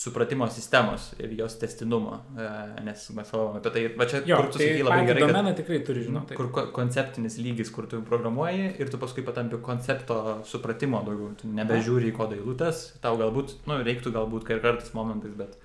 [0.00, 2.44] supratimo sistemos ir jos testinumo, e,
[2.86, 5.24] nes mes kalbame apie tai, va čia, jo, kur tu tai sakai labai gerai.
[5.26, 6.38] Domeną tikrai turi žinoti.
[6.38, 11.50] Kur ko, konceptinis lygis, kur tu programuoji ir tu paskui patampi koncepto supratimo daugiau, tu
[11.50, 15.58] nebežiūri į kodo eilutes, tau galbūt, nu, reiktų galbūt kai kartais momentais, bet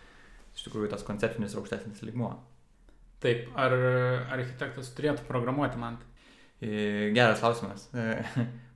[0.57, 2.33] iš tikrųjų tas konceptinis aukštesnis lygmuo.
[3.23, 3.73] Taip, ar
[4.35, 5.97] architektas turėtų programuoti man?
[6.61, 7.89] E, geras klausimas.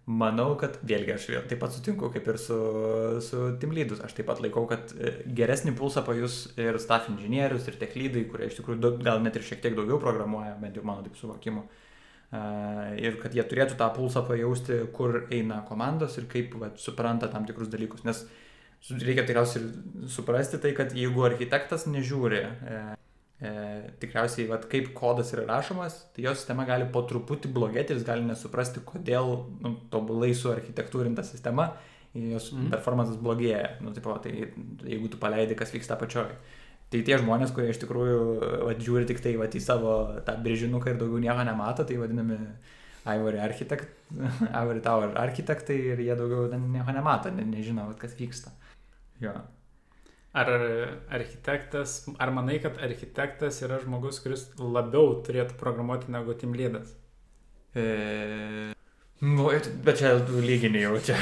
[0.10, 2.56] Manau, kad vėlgi aš vėl taip pat sutinku kaip ir su,
[3.22, 4.00] su Timlydus.
[4.02, 8.24] Aš taip pat laikau, kad e, geresnį pulsą pajus ir staff inžinierius, ir tech lydai,
[8.32, 11.68] kurie iš tikrųjų gal net ir šiek tiek daugiau programuoja, bent jau mano taip suvokimu.
[13.02, 17.48] Ir kad jie turėtų tą pulsą pajausti, kur eina komandos ir kaip va, supranta tam
[17.48, 18.04] tikrus dalykus.
[18.06, 18.22] Nes
[18.90, 22.44] reikia tikriausiai suprasti tai, kad jeigu architektas nežiūri,
[23.42, 23.52] e,
[24.02, 28.08] tikriausiai, vat, kaip kodas yra rašomas, tai jo sistema gali po truputį blogėti ir jis
[28.08, 31.72] gali nesuprasti, kodėl nu, tobulai suarchitektūrinta sistema,
[32.14, 32.72] jos mm.
[32.74, 33.76] performances blogėja.
[33.86, 36.32] Nu, tipo, tai jeigu tu paleidi, kas vyksta pačioj.
[36.90, 38.22] Tai tie žmonės, kurie iš tikrųjų
[38.66, 42.40] vat, žiūri tik tai vat, į savo tą brėžinuką ir daugiau nieko nemato, tai vadinami
[43.06, 43.94] Ivory, architekt,
[44.62, 48.52] Ivory Tower architektai ir jie daugiau nieko nemato, ne, nežino, vat, kas vyksta.
[49.22, 49.36] Jo.
[50.40, 50.50] Ar
[51.12, 56.94] architektas, ar manai, kad architektas yra žmogus, kuris labiau turėtų programuoti negu team leadas?
[57.76, 58.76] E...
[59.20, 59.50] Nu,
[59.84, 61.18] bet čia lyginiai jau čia.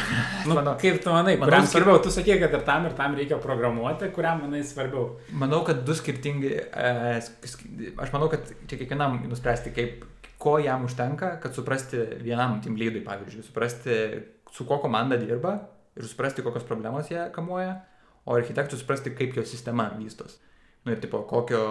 [0.46, 1.98] Nu, manau, kaip tu manai, manau, kuriam svarbiau?
[2.06, 5.16] Tu sakė, kad ir tam, ir tam reikia programuoti, kuriam manai svarbiau?
[5.34, 7.16] Manau, kad du skirtingi, e,
[7.98, 10.06] aš manau, kad čia kiekvienam nuspręsti, kaip,
[10.38, 13.98] ko jam užtenka, kad suprasti vienam team leadui, pavyzdžiui, suprasti,
[14.54, 15.58] su kuo komanda dirba
[15.98, 17.80] ir suprasti, kokios problemos jie kamuoja
[18.28, 20.38] o architektui suprasti, kaip jo sistema vystos.
[20.86, 21.62] Nu ir tipo, kokio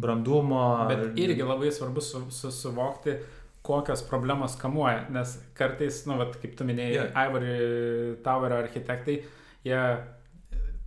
[0.00, 0.60] brandumo.
[0.88, 3.16] Bet irgi labai svarbu su, su, suvokti,
[3.64, 7.26] kokios problemos kamuoja, nes kartais, nu, vat, kaip tu minėjai, yeah.
[7.26, 9.18] Ivory Tower architektai,
[9.64, 9.82] jie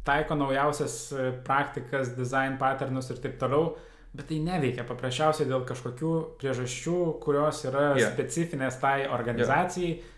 [0.06, 0.97] taiko naujausias
[1.45, 3.73] praktikas, design patternus ir taip toliau,
[4.17, 8.13] bet tai neveikia paprasčiausiai dėl kažkokių priežasčių, kurios yra yeah.
[8.13, 9.97] specifinės tai organizacijai.
[9.97, 10.13] Yeah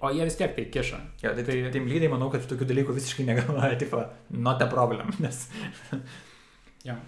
[0.00, 0.98] O jie vis tiek tai kiša.
[1.22, 4.02] Ja, tai, tai team lydai manau, kad tokių dalykų visiškai negalvoja, tipo,
[4.34, 5.46] not a problem, nes...
[6.88, 6.98] ja.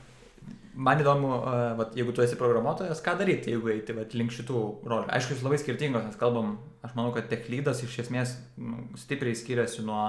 [0.80, 1.28] Man įdomu,
[1.76, 5.10] vat, jeigu tu esi programuotojas, ką daryti, jeigu eiti vat, link šitų rolių.
[5.12, 6.54] Aišku, jis labai skirtingos, nes kalbam,
[6.86, 10.04] aš manau, kad tech lydas iš esmės nu, stipriai skiriasi nuo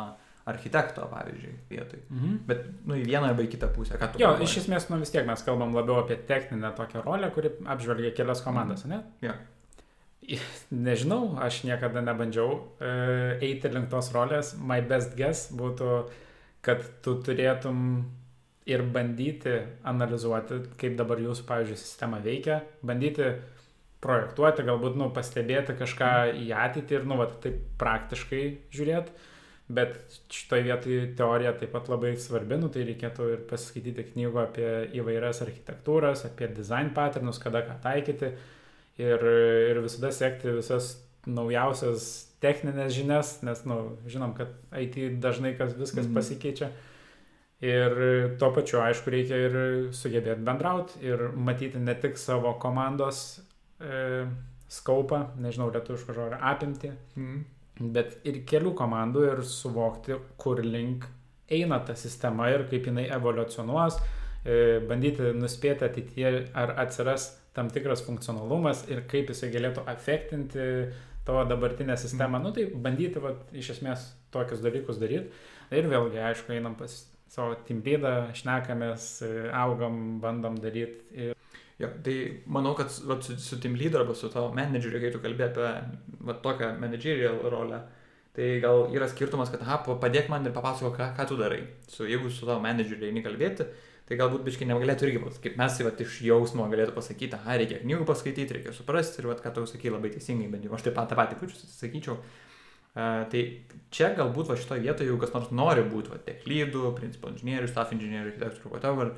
[0.47, 2.03] architekto, pavyzdžiui, vietoj.
[2.09, 2.37] Mhm.
[2.47, 3.97] Bet, nu, į vieną arba į kitą pusę.
[3.97, 4.47] Jo, galvoji?
[4.47, 8.45] iš esmės, nu vis tiek mes kalbam labiau apie techninę tokią rolę, kuri apžvelgia kelias
[8.45, 8.93] komandas, mhm.
[8.95, 9.27] ne?
[9.27, 9.35] Jo.
[10.87, 12.91] Nežinau, aš niekada nebandžiau e,
[13.49, 14.55] eiti link tos rolės.
[14.57, 15.95] My best guess būtų,
[16.65, 18.03] kad tu turėtum
[18.69, 19.57] ir bandyti
[19.87, 23.33] analizuoti, kaip dabar jūsų, pavyzdžiui, sistema veikia, bandyti
[24.01, 29.27] projektuoti, galbūt, nu, pastebėti kažką į ateitį ir, nu, va, taip praktiškai žiūrėti.
[29.71, 29.95] Bet
[30.33, 35.39] šitoje vietoje teorija taip pat labai svarbi, nu, tai reikėtų ir pasiskaityti knygų apie įvairias
[35.45, 38.33] architektūras, apie design patternus, kada ką taikyti
[38.99, 39.23] ir,
[39.71, 40.95] ir visada sekti visas
[41.29, 46.17] naujausias techninės žinias, nes, na, nu, žinom, kad IT dažnai kas viskas mm.
[46.17, 46.71] pasikeičia.
[47.61, 47.93] Ir
[48.41, 49.55] tuo pačiu, aišku, reikia ir
[49.93, 53.19] sugebėti bendrauti ir matyti ne tik savo komandos
[53.77, 54.23] e,
[54.71, 57.43] skaupą, nežinau, lietuviško žodžio apimti, mm.
[57.93, 61.05] bet ir kelių komandų ir suvokti, kur link
[61.51, 63.99] eina ta sistema ir kaip jinai evoliucionuos,
[64.41, 70.67] e, bandyti nuspėti ateityje, ar atsiras tam tikras funkcionalumas ir kaip jisai galėtų efektinti
[71.25, 72.39] tavo dabartinę sistemą.
[72.39, 72.43] Mm.
[72.43, 75.31] Nu tai bandyti, va, iš esmės, tokius dalykus daryti.
[75.71, 76.95] Ir vėlgi, aišku, einam pas
[77.31, 79.07] savo leadą, šnekamės,
[79.55, 81.05] augam, bandom daryti.
[81.15, 81.37] Ir...
[81.81, 85.21] Jo, tai manau, kad va, su, su team leader arba su tavo menedžeriu, kai tu
[85.23, 85.69] kalbė apie
[86.27, 87.79] va, tokią managerial rolę,
[88.35, 91.63] tai gal yra skirtumas, kad, aha, padėk man ir papasako, ką, ką tu darai.
[91.89, 93.65] Su, jeigu su tavo menedžeriu eini kalbėti,
[94.11, 97.77] tai galbūt biškai negalėtų irgi, kaip mes tai va, iš jausmo galėtų pasakyti, aha, reikia
[97.79, 100.97] knygų paskaityti, reikia suprasti ir va, ką tu sakai labai teisingai, bent jau aš taip
[100.97, 102.17] pat tą patį pučiu sakyčiau.
[102.91, 103.43] Uh, tai
[103.95, 107.69] čia galbūt va šitoje vietoje, jeigu kas nors nori būti, va, tech lydų, principal inžinierių,
[107.71, 109.13] staff inžinierių, architektų, whatever,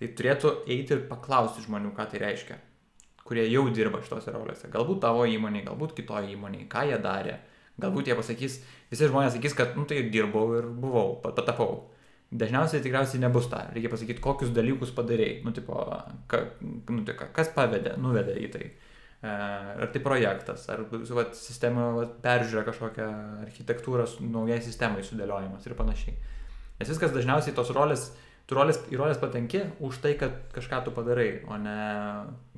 [0.00, 2.56] tai turėtų eiti ir paklausti žmonių, ką tai reiškia,
[3.28, 4.72] kurie jau dirba šitose rolėse.
[4.72, 7.36] Galbūt tavo įmonė, galbūt kitoje įmonėje, ką jie darė.
[7.78, 8.58] Galbūt jie pasakys,
[8.88, 11.82] visi žmonės sakys, kad, nu tai dirbau ir buvau, patapau.
[12.28, 13.62] Dažniausiai tikriausiai nebus ta.
[13.72, 15.40] Reikia pasakyti, kokius dalykus padarėjai.
[15.46, 15.80] Nu, tipo,
[16.28, 18.66] ka, nu, tai, kas pavedė, nuvedė į tai.
[18.68, 23.06] E, ar tai projektas, ar vat, sistema vat, peržiūra kažkokią
[23.46, 26.18] architektūrą, naujai sistemai sudėliojimas ir panašiai.
[26.78, 28.10] Nes viskas dažniausiai tos rolės,
[28.46, 31.78] tu rolės, į rolės patenki už tai, kad kažką tu padarai, o ne,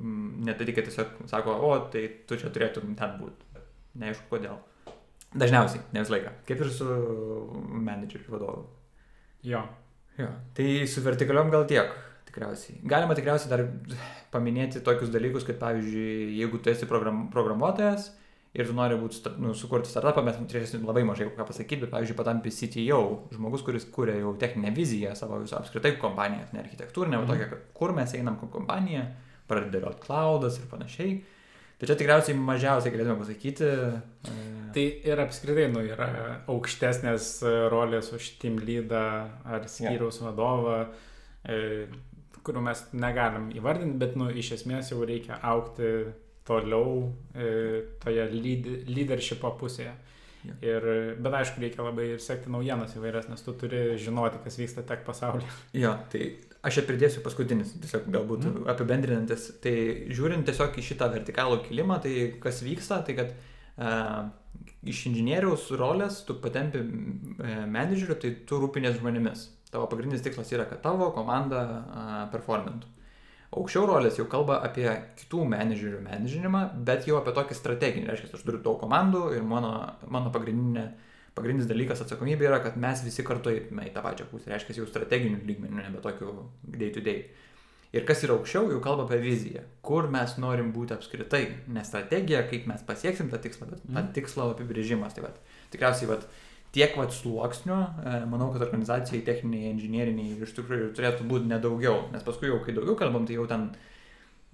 [0.03, 3.63] mm, ne tai, kad tiesiog sako, o tai tu čia turėtum ten būti.
[4.03, 4.59] Neaišku kodėl.
[5.31, 6.35] Dažniausiai, ne visą laiką.
[6.51, 6.91] Kaip ir su
[7.87, 8.67] menedžeriu vadovu.
[9.47, 9.65] Jo.
[10.21, 10.29] Jo.
[10.57, 11.93] Tai su vertikaliom gal tiek
[12.31, 12.81] tikriausiai.
[12.89, 13.65] Galima tikriausiai dar
[14.35, 18.11] paminėti tokius dalykus, kad pavyzdžiui, jeigu tu esi program, programuotojas
[18.55, 22.19] ir tu nori būti, nu, sukurti startupą, mes turėsim labai mažai ką pasakyti, bet pavyzdžiui,
[22.19, 23.01] patampi CTO,
[23.35, 27.27] žmogus, kuris kūrė jau techninę viziją savo viso apskritai kompanijos, ne architektūrinę, mm.
[27.27, 29.05] o tokia, kur mes einam kaip kompanija,
[29.51, 31.21] pradeda dėlioti cloudas ir panašiai.
[31.81, 33.65] Tai čia tikriausiai mažiausiai galėtume pasakyti.
[33.65, 34.33] E,
[34.77, 36.11] tai ir apskritai, nu, yra
[36.53, 37.33] aukštesnės
[37.73, 39.05] rolės už team leadą
[39.49, 40.27] ar skyriaus yeah.
[40.29, 40.79] vadovą.
[41.49, 41.61] E,
[42.45, 45.89] kurių mes negalim įvardinti, bet nu, iš esmės jau reikia aukti
[46.49, 47.49] toliau e,
[48.03, 49.93] toje lead, leadershipo pusėje.
[50.47, 50.55] Ja.
[50.65, 50.87] Ir,
[51.21, 55.05] bet aišku, reikia labai ir sekti naujienas įvairias, nes tu turi žinoti, kas vyksta tek
[55.05, 55.51] pasaulyje.
[55.77, 56.31] Jo, tai
[56.65, 58.67] aš čia pridėsiu paskutinis, tiesiog galbūt mm.
[58.73, 59.51] apibendrinantis.
[59.65, 59.75] Tai
[60.09, 64.31] žiūrint tiesiog į šitą vertikalų kilimą, tai kas vyksta, tai kad uh,
[64.89, 69.49] iš inžinieriaus rolės tu patempi uh, menedžerių, tai tu rūpinės žmonėmis.
[69.71, 71.61] Tavo pagrindinis tikslas yra, kad tavo komanda
[72.33, 72.89] performintų.
[73.51, 74.87] Aukščiau rolės jau kalba apie
[75.19, 78.07] kitų menedžerių menedžinimą, bet jau apie tokį strateginį.
[78.07, 79.73] Reiškia, aš turiu daug komandų ir mano,
[80.07, 80.85] mano pagrindinė,
[81.35, 84.53] pagrindinis dalykas atsakomybė yra, kad mes visi kartu eitume į tą pačią pusę.
[84.53, 86.35] Reiškia, jau strateginių lygmenių, nebe tokių
[86.77, 87.25] day to day.
[87.91, 91.43] Ir kas yra aukščiau, jau kalba apie viziją, kur mes norim būti apskritai.
[91.75, 93.97] Ne strategija, kaip mes pasieksim tą tikslą, bet mm.
[93.97, 95.17] tą tikslo apibrėžimas.
[95.17, 95.41] Tai vat,
[95.75, 96.29] tikriausiai vat,
[96.75, 102.27] tiek vat sluoksnių, e, manau, kad organizacijai techniniai, inžinieriniai iš tikrųjų turėtų būti nedaugiau, nes
[102.27, 103.69] paskui jau kai daugiau kalbam, tai jau ten,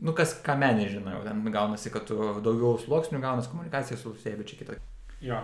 [0.01, 4.61] nu kas ką menė žinau, ten gaunasi, kad daugiau sluoksnių gaunasi komunikacija su bet čia
[4.63, 4.79] kita.
[5.25, 5.43] Jo.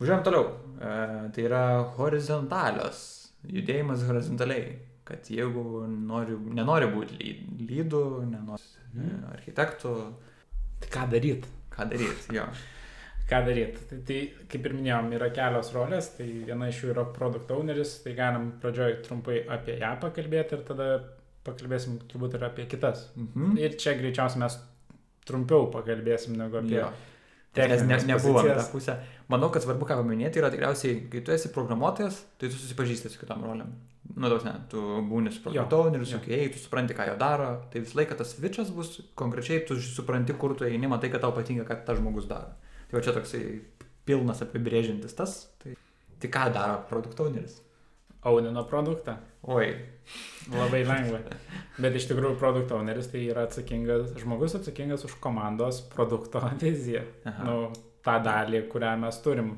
[0.00, 0.44] Važiuojam toliau.
[0.80, 0.92] E,
[1.36, 1.64] tai yra
[1.96, 3.00] horizontalios,
[3.48, 4.74] judėjimas horizontaliai,
[5.08, 7.32] kad jeigu nori, nenori būti
[7.68, 9.24] lydų, nenori mm.
[9.32, 9.94] architektų.
[10.80, 11.56] Tai ką daryti?
[11.72, 12.46] Ką daryti, jo
[13.30, 13.86] ką daryti.
[13.90, 14.18] Tai, tai
[14.50, 18.50] kaip ir minėjom, yra kelios rolės, tai viena iš jų yra produkt owneris, tai galim
[18.62, 20.88] pradžioj trumpai apie ją pakalbėti ir tada
[21.46, 23.08] pakalbėsim turbūt ir apie kitas.
[23.16, 23.54] Mhm.
[23.60, 24.58] Ir čia greičiausiai mes
[25.28, 26.80] trumpiau pakalbėsim negu apie...
[26.80, 26.90] Jo.
[27.50, 28.94] Nes ne, nebuvo tą pusę.
[29.30, 33.18] Manau, kad svarbu ką paminėti yra tikriausiai, kai tu esi programuotojas, tai tu susipažįsti su
[33.18, 33.72] kitom roliam.
[34.14, 37.82] Nu, tos ne, tu būni su produktoweriu, su kai tu supranti, ką jo daro, tai
[37.82, 41.66] visą laiką tas switchas bus konkrečiai, tu supranti, kur tu eini, matai, kad tau patinka,
[41.66, 42.54] ką tas žmogus daro.
[42.90, 43.42] Tai va čia toksai
[44.08, 45.36] pilnas apibrėžintis tas.
[45.62, 45.76] Tai,
[46.18, 47.60] tai ką daro produktowneris?
[48.26, 49.14] Aunino produktą.
[49.48, 49.70] Oi.
[50.50, 51.20] Labai lengva.
[51.80, 57.04] Bet iš tikrųjų produkt owneris tai yra atsakingas, žmogus atsakingas už komandos produkto viziją.
[57.30, 57.46] Aha.
[57.46, 57.56] Nu,
[58.04, 59.54] tą dalį, kurią mes turim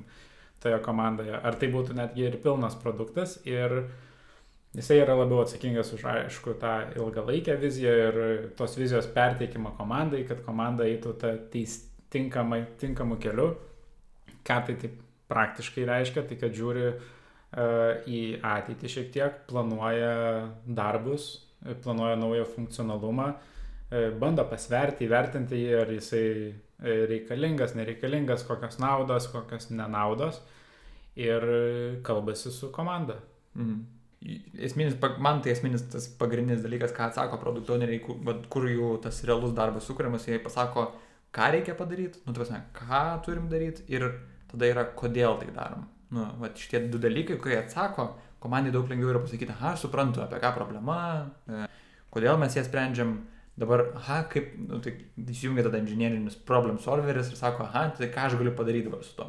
[0.62, 1.34] toje komandoje.
[1.34, 3.38] Ar tai būtų netgi ir pilnas produktas.
[3.48, 3.80] Ir
[4.76, 8.20] jisai yra labiau atsakingas už, aišku, tą ilgalaikę viziją ir
[8.58, 11.80] tos vizijos perteikimą komandai, kad komanda eitų tą teis,
[12.12, 13.53] tinkamai, tinkamu keliu.
[14.42, 15.01] Ką tai taip
[15.33, 17.03] praktiškai reiškia, tai kad žiūri uh,
[18.09, 20.12] į ateitį šiek tiek, planuoja
[20.66, 21.33] darbus,
[21.83, 23.29] planuoja naują funkcionalumą,
[23.90, 30.40] e, bando pasverti, įvertinti jį, ar jisai e, reikalingas, nereikalingas, kokios naudos, kokios nenaudos
[31.16, 31.46] ir
[32.03, 33.20] kalbasi su komanda.
[33.55, 33.83] Mhm.
[34.62, 39.55] Esminis, man tai esminis tas pagrindinis dalykas, ką atsako produkto owneriai, kur, jų tas realus
[39.57, 40.92] darbas sukūriamas, jie pasako,
[41.32, 44.08] ką reikia padaryti, nu, tai pasakė, ką turim daryti ir
[44.50, 45.86] tada yra, kodėl tai darom.
[46.12, 48.10] Nu, va, šitie du dalykai, kurie atsako,
[48.42, 50.98] komandai daug lengviau yra pasakyti, aš suprantu, apie ką problema,
[51.48, 51.62] e,
[52.12, 53.14] kodėl mes ją sprendžiam,
[53.56, 58.28] dabar, aha, kaip, nu, tai įsijungia tada inžinierinis problem solveris ir sako, aha, tai ką
[58.28, 59.28] aš galiu padaryti dabar su to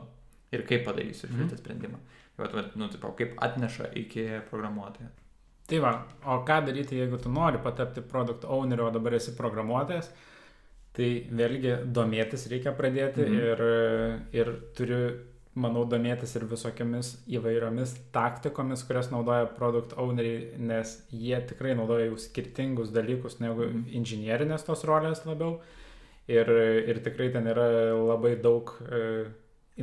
[0.54, 1.60] ir kaip padarysiu šitą mm.
[1.60, 2.00] sprendimą.
[2.38, 5.10] Vat, vat, nu, tipo, kaip atneša iki programuotojo.
[5.70, 5.94] Tai va,
[6.28, 10.10] o ką daryti, jeigu tu nori patapti produkt owneriu, o dabar esi programuotojas,
[10.94, 13.46] tai vėlgi domėtis reikia pradėti mhm.
[13.50, 13.64] ir,
[14.38, 15.00] ir turiu,
[15.54, 22.20] manau, domėtis ir visokiamis įvairiomis taktikomis, kurias naudoja produkt owneriai, nes jie tikrai naudoja jau
[22.22, 23.88] skirtingus dalykus negu mhm.
[24.02, 25.60] inžinierinės tos rolės labiau.
[26.32, 26.48] Ir,
[26.88, 27.66] ir tikrai ten yra
[28.00, 29.26] labai daug e,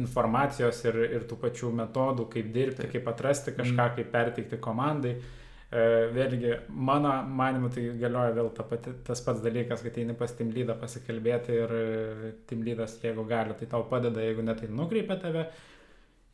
[0.01, 3.97] informacijos ir, ir tų pačių metodų, kaip dirbti, kaip atrasti kažką, mm.
[3.99, 5.13] kaip perteikti komandai.
[5.19, 5.40] E,
[5.71, 10.75] vėlgi, mano manimu, tai galioja vėl ta pati, tas pats dalykas, kad eini pas Timlydą
[10.81, 15.45] pasikalbėti ir e, Timlydas, jeigu gali, tai tau padeda, jeigu ne, tai nukreipia tave.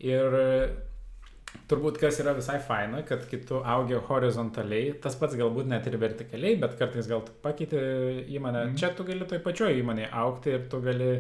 [0.09, 0.47] Ir e,
[1.69, 6.57] turbūt kas yra visai faina, kad kitų augia horizontaliai, tas pats galbūt net ir vertikaliai,
[6.63, 7.83] bet kartais gal tu pakeiti
[8.39, 8.79] įmonę, mm.
[8.81, 11.11] čia tu gali toj pačioj įmonėje aukti ir tu gali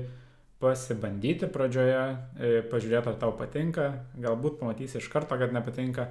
[0.64, 2.00] pasibandyti pradžioje,
[2.40, 3.90] e, pažiūrėti, ar tau patinka,
[4.24, 6.08] galbūt pamatysi iš karto, kad nepatinka.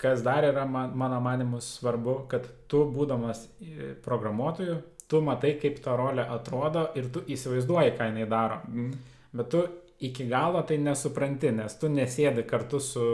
[0.00, 4.78] Kas dar yra man, mano manimu svarbu, kad tu būdamas e, programuotoju,
[5.10, 8.62] tu matai, kaip ta rolė atrodo ir tu įsivaizduoji, ką jinai daro.
[8.70, 8.94] Mm.
[9.36, 9.62] Bet tu
[10.00, 13.06] iki galo tai nesupranti, nes tu nesėdi kartu su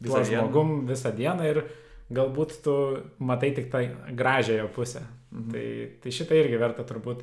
[0.00, 1.62] tuo žmogum visą dieną ir
[2.10, 2.74] galbūt tu
[3.18, 3.82] matai tik tą
[4.16, 5.02] gražiąją pusę.
[5.30, 5.50] Mhm.
[5.52, 5.66] Tai,
[6.02, 7.22] tai šitą irgi verta turbūt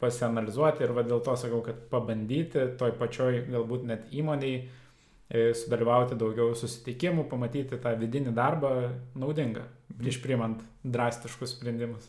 [0.00, 4.62] pasianalizuoti ir va dėl to sakau, kad pabandyti toj pačioj galbūt net įmoniai
[5.28, 8.70] sudalyvauti daugiau susitikimų, pamatyti tą vidinį darbą
[9.18, 9.66] naudinga
[9.98, 12.08] prieš priimant drastiškus sprendimus.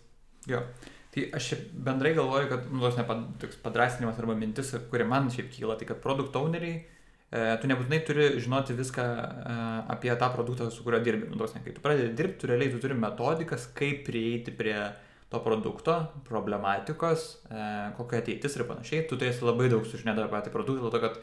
[0.49, 0.61] Jo.
[1.09, 3.05] Tai aš bendrai galvoju, kad, nu, tos ne
[3.41, 6.83] toks padrasinimas arba mintis, kuri man šiaip kyla, tai kad produkt owneriai,
[7.33, 9.55] e, tu nebūtinai turi žinoti viską e,
[9.95, 11.31] apie tą produktą, su kuriuo dirbi.
[11.31, 14.77] Nu, tos ne, kai tu pradedi dirbti, tu realiai tu turi metodikas, kaip prieiti prie
[15.33, 15.97] to produkto,
[16.29, 17.65] problematikos, e,
[17.97, 21.19] kokia ateitis ir panašiai, tu turėsi labai daug sužinėti apie patį produktą, dėl to, kad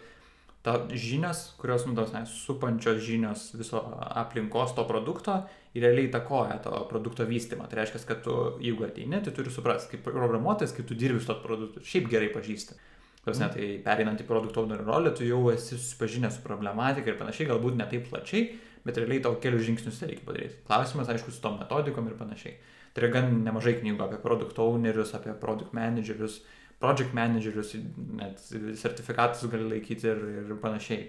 [0.66, 3.78] ta žinias, kurios, nu, tos, supančios žinios viso
[4.18, 5.44] aplinkos to produkto
[5.80, 7.68] realiai įtakoja to produkto vystymą.
[7.70, 11.30] Tai reiškia, kad tu, jeigu ateini, tai turi suprasti, kaip programuotojas, kaip tu dirbi su
[11.30, 12.78] to produktu, šiaip gerai pažįsti.
[13.26, 17.18] Tos, ne, tai pereinant į produkto owner rolę, tu jau esi susipažinęs su problematika ir
[17.18, 18.44] panašiai, galbūt ne taip plačiai,
[18.86, 20.60] bet realiai tau kelius žingsnius reikia padaryti.
[20.68, 22.54] Klausimas, aišku, su tom metodikom ir panašiai.
[22.94, 26.38] Tai yra gan nemažai knygų apie produkt ownerius, apie product managerius,
[26.86, 27.74] project managerius,
[28.20, 28.42] net
[28.78, 31.08] sertifikatus gali laikyti ir, ir panašiai,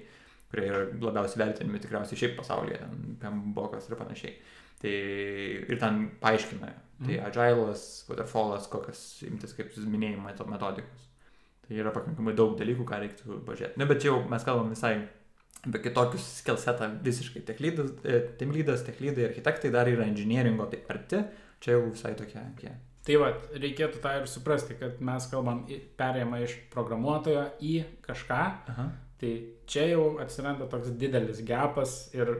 [0.52, 2.80] kurie yra labiausiai vertinami tikriausiai šiaip pasaulyje,
[3.22, 4.38] PMBOKas ir panašiai.
[4.82, 4.94] Tai
[5.74, 7.28] ir ten paaiškina, tai mm.
[7.30, 11.08] agile'as, waterfall'as, kokias imtis, kaip jūs minėjai, metodikos.
[11.68, 13.80] Tai yra pakankamai daug dalykų, ką reiktų pažiūrėti.
[13.82, 14.94] Na, bet čia jau mes kalbam visai
[15.66, 17.44] apie kitokius skillsetą visiškai.
[17.50, 17.92] Tiek lydas,
[18.40, 21.26] team lydas, tiek lydai, architektai dar yra inžinieringo taip arti,
[21.64, 22.46] čia jau visai tokia.
[22.56, 22.76] tokia.
[23.08, 25.62] Tai va, reikėtų tą ir suprasti, kad mes kalbam
[26.00, 28.40] perėjimą iš programuotojo į kažką.
[28.74, 28.88] Aha.
[29.22, 29.32] Tai
[29.70, 32.34] čia jau atsiranda toks didelis gepas ir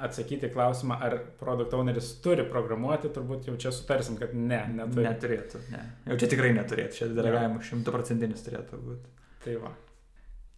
[0.00, 5.04] atsakyti klausimą, ar produkt owneris turi programuoti, turbūt jau čia sutarsim, kad ne, neturi.
[5.06, 5.82] Neturėtų, ne.
[6.08, 9.12] Jau čia tikrai neturėtų, čia delegavimas šimtaprocentinis turėtų būti.
[9.44, 9.74] Tai va.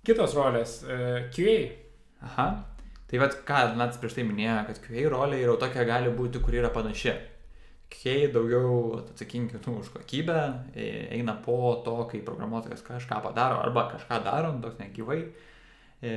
[0.07, 0.79] Kitos rolės.
[0.87, 1.01] E,
[1.35, 1.59] QA.
[2.31, 2.49] Aha.
[3.11, 6.57] Tai vad, ką Nats prieš tai minėjo, kad QA rolė yra tokia gali būti, kur
[6.63, 7.13] yra panaši
[7.93, 10.39] kai daugiau atsakingi nu, už kokybę,
[10.75, 10.87] e,
[11.19, 15.21] eina po to, kai programuotojas kažką padaro arba kažką daro, toks negyvai.
[16.03, 16.13] E,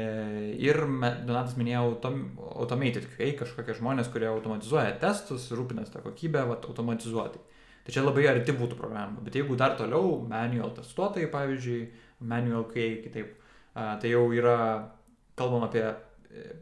[0.58, 0.80] ir
[1.28, 2.24] Donatas minėjo autom,
[2.56, 7.44] automated QA, kažkokie žmonės, kurie automatizuoja testus, rūpinasi tą kokybę, vat, automatizuoti.
[7.86, 9.22] Tai čia labai arti būtų programa.
[9.22, 11.84] Bet jeigu dar toliau, manual testuotojai, pavyzdžiui,
[12.26, 13.36] manual QA kitaip,
[13.76, 14.58] tai jau yra,
[15.38, 15.86] kalbam apie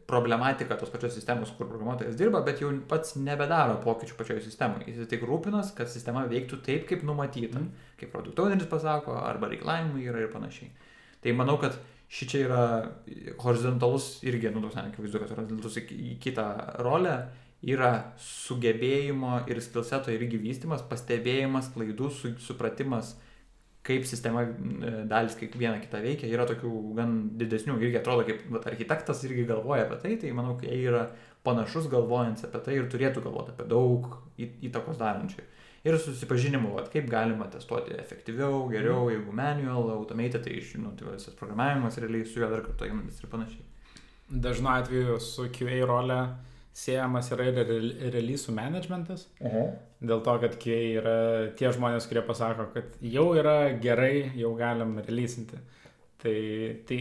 [0.07, 4.89] problematika tos pačios sistemos, kur programuotojas dirba, bet jau pats nebedaro pokyčių pačioje sistemoje.
[4.91, 7.87] Jis tik rūpinas, kad sistema veiktų taip, kaip numatyta, mm.
[8.01, 10.69] kaip produktoveris pasako, arba reikalavimai yra ir panašiai.
[11.23, 11.77] Tai manau, kad
[12.13, 12.63] ši čia yra
[13.41, 16.47] horizontalus irgi, nu, toks, akivaizdu, kad horizontalus į kitą
[16.85, 17.17] rolę
[17.63, 23.15] yra sugebėjimo ir skilseto irgi vystimas, pastebėjimas, klaidų, su, supratimas,
[23.83, 28.67] kaip sistema e, dalis kiekviena kita veikia, yra tokių gan didesnių, irgi atrodo kaip vat,
[28.71, 31.09] architektas irgi galvoja apie tai, tai manau, kad jie yra
[31.43, 34.07] panašus galvojant apie tai ir turėtų galvoti apie daug
[34.39, 35.43] įtakos darančių.
[35.83, 39.13] ir susipažinimu, vat, kaip galima testuoti efektyviau, geriau, Mhm.
[39.17, 43.65] jeigu manual, automated, tai žinau, tai visas programavimas realiai su juo dar kartu ir panašiai.
[44.31, 46.35] Dažnu atveju su QA rolė
[46.73, 49.27] siejamas yra ir re- release managementas.
[50.03, 51.17] Dėl to, kad QA yra
[51.57, 55.61] tie žmonės, kurie pasako, kad jau yra gerai, jau galim releasinti.
[56.23, 56.35] Tai,
[56.89, 56.97] tai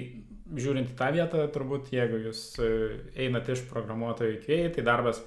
[0.58, 2.70] žiūrint į tą vietą, turbūt jeigu jūs e,
[3.24, 5.22] einate iš programuotojų QA, tai darbas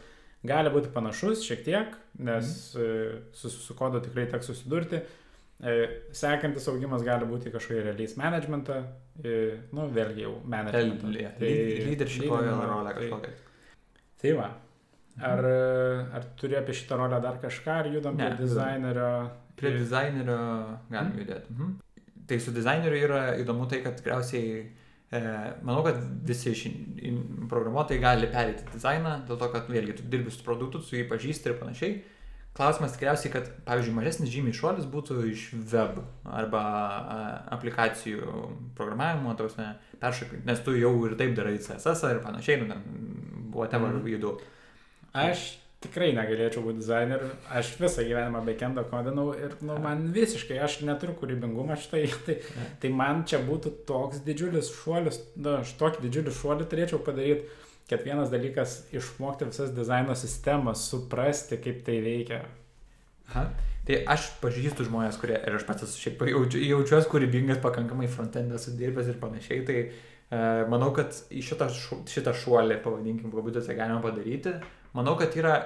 [0.46, 3.30] gali būti panašus šiek tiek, nes mm.
[3.36, 5.02] su, su kodu tikrai teks susidurti.
[5.56, 5.76] E,
[6.16, 8.82] Sekantis augimas gali būti kažkokį release managementą,
[9.24, 9.36] e,
[9.76, 11.12] nu vėlgi jau managementą.
[11.40, 11.52] Tai
[11.90, 13.36] leadership leadinimo, rolė tai- kažkokia.
[14.22, 14.50] Tai va.
[15.24, 15.46] Ar,
[16.16, 19.12] ar turi apie šitą rolę dar kažką, ar judam Ne, prie dizainerio?
[19.56, 20.40] Prie dizainerio
[20.92, 21.20] galim Mhm.
[21.22, 21.52] judėti.
[21.56, 21.76] Mhm.
[22.28, 24.66] Tai su dizaineriu yra įdomu tai, kad tikriausiai,
[25.12, 25.20] e,
[25.64, 25.96] manau, kad
[26.28, 26.52] visi
[27.06, 31.08] in- programuotojai gali perėti dizainą, dėl to, kad vėlgi tu dirbi su produktu, tu jį
[31.08, 32.02] pažįsti ir panašiai.
[32.56, 37.18] Klausimas tikriausiai, kad, pavyzdžiui, mažesnis žymiai šuolis būtų iš web arba a,
[37.52, 39.62] aplikacijų programavimo, tausi,
[40.00, 42.76] peršokti, nes tu jau ir taip darai CSS ir panašiai, nu,
[43.56, 44.08] whatever Mhm.
[44.14, 44.36] judu.
[45.16, 50.80] Aš tikrai negalėčiau būti dizaineriu, aš visą gyvenimą backendo kodinau ir nu, man visiškai, aš
[50.82, 52.40] neturiu kūrybingumo šitai, tai,
[52.82, 57.46] tai man čia būtų toks didžiulis šuolis, na, aš tokį didžiulį šuolį turėčiau padaryti,
[57.90, 62.42] kad vienas dalykas išmokti visas dizaino sistemas, suprasti, kaip tai veikia.
[63.30, 63.52] Aha.
[63.86, 68.58] Tai aš pažįstu žmonės, kurie, ir aš pats esu šiaip jaučiu, jaučiuosi kūrybingas, pakankamai frontende
[68.58, 69.92] sudirbęs ir panašiai, tai e,
[70.32, 71.70] manau, kad šitą,
[72.10, 74.56] šitą šuolį, pavadinkim, kabutėse galima padaryti.
[74.96, 75.58] Manau, kad yra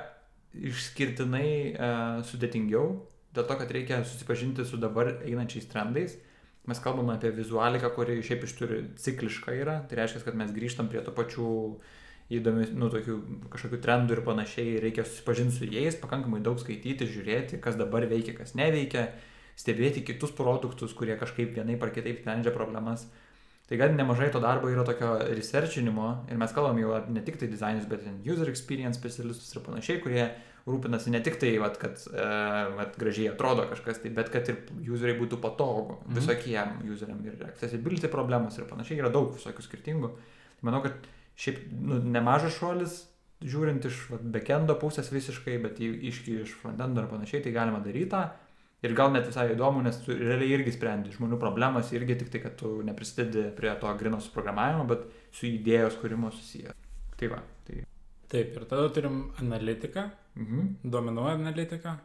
[0.58, 1.92] išskirtinai e,
[2.26, 2.90] sudėtingiau,
[3.36, 6.18] dėl to, kad reikia susipažinti su dabar einančiais trendais.
[6.70, 10.90] Mes kalbame apie vizualiką, kuri šiaip iš turi ciklišką yra, tai reiškia, kad mes grįžtam
[10.92, 11.48] prie to pačių
[12.36, 13.16] įdomių, nu, tokių
[13.54, 18.36] kažkokių trendų ir panašiai, reikia susipažinti su jais, pakankamai daug skaityti, žiūrėti, kas dabar veikia,
[18.38, 19.08] kas neveikia,
[19.58, 23.08] stebėti kitus produktus, kurie kažkaip vienaip ar kitaip sprendžia problemas.
[23.70, 27.48] Tai gan nemažai to darbo yra tokio researchinimo ir mes kalbam jau ne tik tai
[27.52, 30.24] dizainus, bet ir user experience specialistus ir panašiai, kurie
[30.70, 32.26] rūpinasi ne tik tai, vat, kad e,
[32.78, 34.58] vat, gražiai atrodo kažkas, tai, bet kad ir
[34.90, 36.18] useriai būtų patogu Mhm.
[36.18, 40.12] visokiem useriam ir accessibility problemos ir panašiai, yra daug visokių skirtingų.
[40.60, 40.94] Tai manau, kad
[41.38, 43.06] šiaip nu, nemažas šuolis,
[43.42, 48.10] žiūrint iš vat, backendo pusės visiškai, bet iš, iš frontendo ir panašiai, tai galima daryti
[48.12, 48.26] tą.
[48.84, 52.40] Ir gal net visai įdomu, nes tu realiai irgi sprendi žmonių problemas, irgi tik tai,
[52.46, 55.02] kad tu neprisidedi prie to grino suprogramavimo, bet
[55.36, 56.72] su idėjos kūrimo susiję.
[57.20, 57.82] Tai va, tai.
[58.32, 60.06] Taip, ir tada turim analitiką,
[60.40, 60.76] Mhm.
[60.86, 61.98] duomenų analitiką,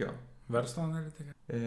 [0.00, 0.08] Jo.
[0.50, 1.30] verslo analitiką.
[1.54, 1.58] E,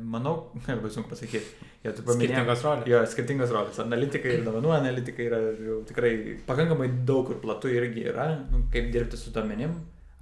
[0.00, 1.44] manau, labai sunku pasakyti.
[1.84, 2.86] Ja, Skirtingos rolės.
[2.88, 3.80] Jo, skirtingos rolės.
[3.82, 8.88] Analitikai ir duomenų analitikai yra jau tikrai pakankamai daug ir platu irgi yra, nu, kaip
[8.94, 9.74] dirbti su duomenim.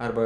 [0.03, 0.23] Arba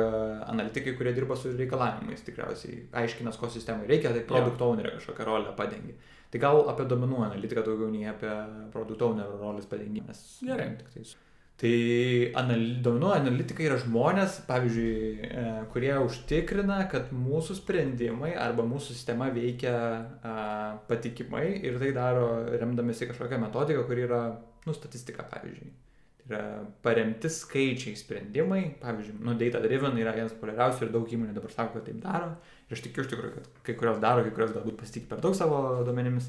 [0.47, 5.53] analitikai, kurie dirba su reikalavimais, tikriausiai aiškinas, ko sistemai reikia, tai produkt ownerio kažkokią rolę
[5.57, 5.93] padengi.
[6.31, 8.31] Tai gal apie duomenų analitiką daugiau nei apie
[8.73, 10.15] produkt ownerio rolės padengimą.
[10.43, 10.67] Gerai.
[10.81, 11.03] Tik tai,
[11.61, 11.73] tai
[12.41, 19.31] anal, duomenų analitikai yra žmonės, pavyzdžiui, e, kurie užtikrina, kad mūsų sprendimai arba mūsų sistema
[19.35, 20.35] veikia a,
[20.89, 24.23] patikimai ir tai daro remdamėsi kažkokią metodiką, kuri yra,
[24.67, 25.71] nu, statistika, pavyzdžiui.
[26.27, 26.41] Yra
[26.83, 31.77] paremti skaičiai sprendimai, pavyzdžiui, nu, data driven yra vienas populiariausių ir daug įmonių dabar sako,
[31.77, 32.33] kad taip daro.
[32.67, 35.37] Ir aš tikiu iš tikrųjų, kad kai kurios daro, kai kurios galbūt pasitikė per daug
[35.39, 36.27] savo duomenimis.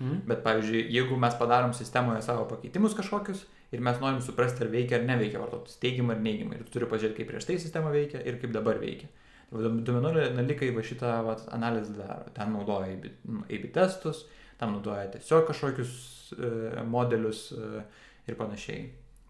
[0.00, 0.20] Mhm.
[0.30, 3.42] Bet, pavyzdžiui, jeigu mes padarom sistemoje savo pakeitimus kažkokius
[3.74, 6.88] ir mes norim suprasti, ar veikia ar neveikia vartotojas, teigiamai ar neigiamai, ir tu turi
[6.90, 9.10] pažiūrėti, kaip prieš tai sistema veikia ir kaip dabar veikia.
[9.50, 12.30] Tai Duomenų analitikai va šitą va, analizę daro.
[12.36, 14.24] Ten naudoja AB nu, AB testus,
[14.60, 15.94] tam naudoja tiesiog kažkokius
[16.38, 16.50] e,
[16.86, 17.82] modelius e,
[18.30, 18.84] ir panašiai.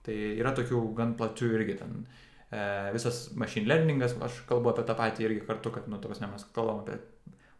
[0.06, 2.02] Tai yra tokių gan plačių irgi ten.
[2.50, 2.62] E,
[2.94, 6.82] visas machine learningas, aš kalbu apie tą patį irgi kartu, kad, nu, tos mes kalbam
[6.82, 6.98] apie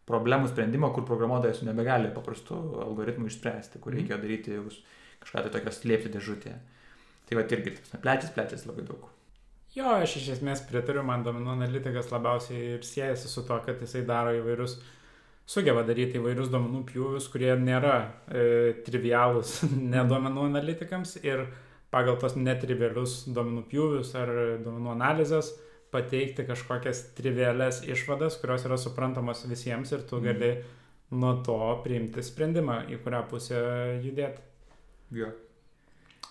[0.09, 4.81] problemų sprendimą, kur programuotojas nebegali paprastų algoritmų išspręsti, kur reikia daryti už
[5.21, 6.57] kažką tai tokios slėpti dėžutėje.
[7.29, 9.05] Tai va irgi tas plečias, plečias labai daug.
[9.71, 14.01] Jo, aš iš esmės pritariu, man duomenų analitikas labiausiai ir siejasi su to, kad jisai
[14.03, 14.81] daro įvairius,
[15.47, 17.93] sugeba daryti įvairius duomenų pjūvius, kurie nėra
[18.27, 18.41] e,
[18.83, 19.61] trivialūs
[19.93, 21.45] neduomenų analitikams ir
[21.91, 24.31] pagal tos netrivialius duomenų pjūvius ar
[24.63, 25.51] duomenų analizės
[25.91, 30.25] pateikti kažkokias trivialias išvadas, kurios yra suprantamos visiems ir tu Mhm.
[30.25, 30.51] gali
[31.11, 33.59] nuo to priimti sprendimą, į kurią pusę
[34.03, 34.39] judėti.
[35.11, 35.27] Jo.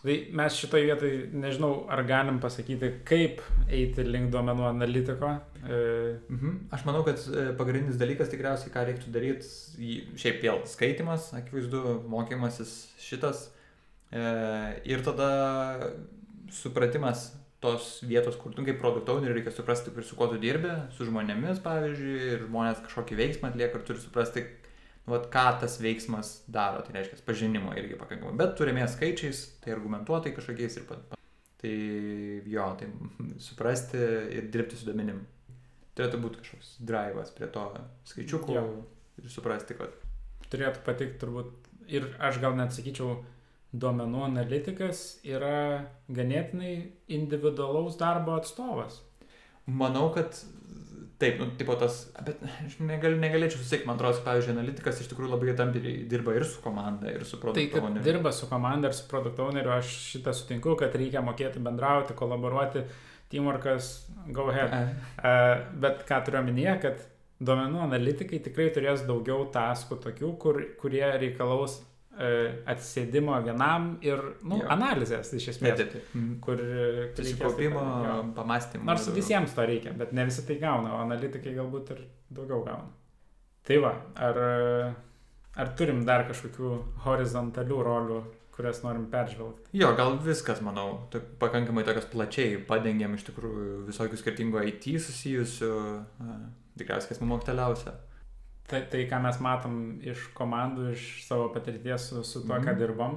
[0.02, 5.34] Tai mes šitoje vietoje nežinau, ar galim pasakyti, kaip eiti link duomenų analitiko.
[5.68, 6.68] E, Mhm.
[6.72, 9.44] Aš manau, kad e, pagrindinis dalykas tikriausiai, ką reiktų daryti,
[10.16, 13.50] šiaip vėl skaitimas, akivaizdu, mokymasis šitas
[14.12, 15.28] ir tada
[16.50, 17.30] supratimas,
[17.60, 21.60] tos vietos, kur tu kaip produkt owner reikia suprasti, su kuo tu dirbi, su žmonėmis,
[21.64, 24.46] pavyzdžiui, ir žmonės kažkokį veiksmą atlieka ir turi suprasti,
[25.04, 28.38] nu, vat, ką tas veiksmas daro, tai reiškia pažinimo irgi pakankamai.
[28.40, 31.18] Bet turime skaičiais, tai argumentuotai kažkokiais ir pat.
[31.60, 31.74] Tai
[32.48, 32.88] jo, tai
[33.44, 34.00] suprasti
[34.32, 35.26] ir dirbti su duomenim.
[35.98, 37.66] Turėtų būti kažkoks drivas prie to
[38.08, 38.62] skaičiukų Jo.
[39.20, 39.92] ir suprasti, kad
[40.50, 43.20] Turėtų patikti turbūt ir aš gal net sakyčiau,
[43.72, 46.72] duomenų analitikas yra ganėtinai
[47.14, 48.98] individualaus darbo atstovas.
[49.70, 50.34] Manau, kad
[51.20, 55.34] taip, nu, tipo tas, bet aš negal, negalėčiau susiekti, man atrodo, pavyzdžiui, analitikas iš tikrųjų
[55.34, 57.76] labai tampriai dirba ir su komanda, ir su Tai, produktu.
[57.76, 62.16] kad dirba su komanda ir su produkto owneriu, aš šitą sutinku, kad reikia mokėti bendrauti,
[62.18, 62.86] kolaboruoti,
[63.30, 63.92] teamworkas,
[64.32, 64.72] go ahead.
[65.20, 67.04] Uh, bet ką turiu omenyje, kad
[67.40, 71.78] duomenų analitikai tikrai turės daugiau taskų tokių, kur, kurie reikalaus
[72.68, 74.66] atsėdimo vienam ir nu, Jo.
[74.74, 75.76] analizės iš esmės.
[75.78, 76.16] taip, taip.
[76.44, 77.84] Kur e, reikės Susikaupimo,
[78.36, 78.84] pamastymų.
[78.84, 82.90] Nors visiems to reikia, bet ne visi tai gauna, o analitikai galbūt ir daugiau gauna.
[83.64, 84.40] Tai va, ar,
[85.56, 86.74] ar turim dar kažkokių
[87.06, 88.20] horizontalių rolių,
[88.56, 89.70] kurias norim peržvelgti?
[89.78, 95.70] Jo, gal viskas, manau, to, pakankamai tokios plačiai padengėm iš tikrųjų visokių skirtingų IT susijusių,
[96.80, 97.94] tikriausiai kas mums aktualiausia.
[98.70, 102.66] Tai, tai, ką mes matom iš komandų, iš savo patirties su, su tuo, mm.
[102.66, 102.78] ką Mhm.
[102.78, 103.16] dirbam,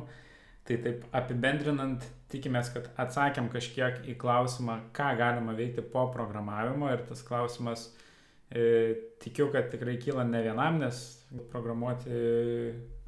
[0.66, 7.04] tai taip apibendrinant, tikimės, kad atsakėm kažkiek į klausimą, ką galima veikti po programavimo ir
[7.06, 7.92] tas klausimas,
[8.50, 11.04] e, tikiu, kad tikrai kyla ne vienam, nes
[11.52, 12.18] programuoti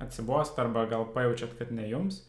[0.02, 2.22] atsibost arba gal pajaučiat, kad ne jums,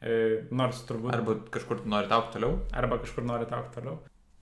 [0.00, 2.58] e, nors turbūt Arba kažkur norite aukti toliau.
[2.72, 4.00] arba kažkur norite aukti toliau.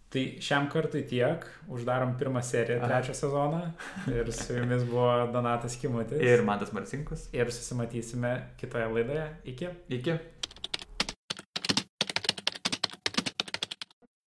[0.09, 3.61] Tai šiam kartui tiek, uždarom pirmą seriją, trečią sezoną
[4.09, 6.23] ir su jumis buvo Donatas Kimutis.
[6.25, 7.27] Ir Mantas Marcinkus.
[7.37, 9.27] ir susimatysime kitoje laidoje.
[9.45, 9.69] Iki.
[9.99, 10.17] Iki.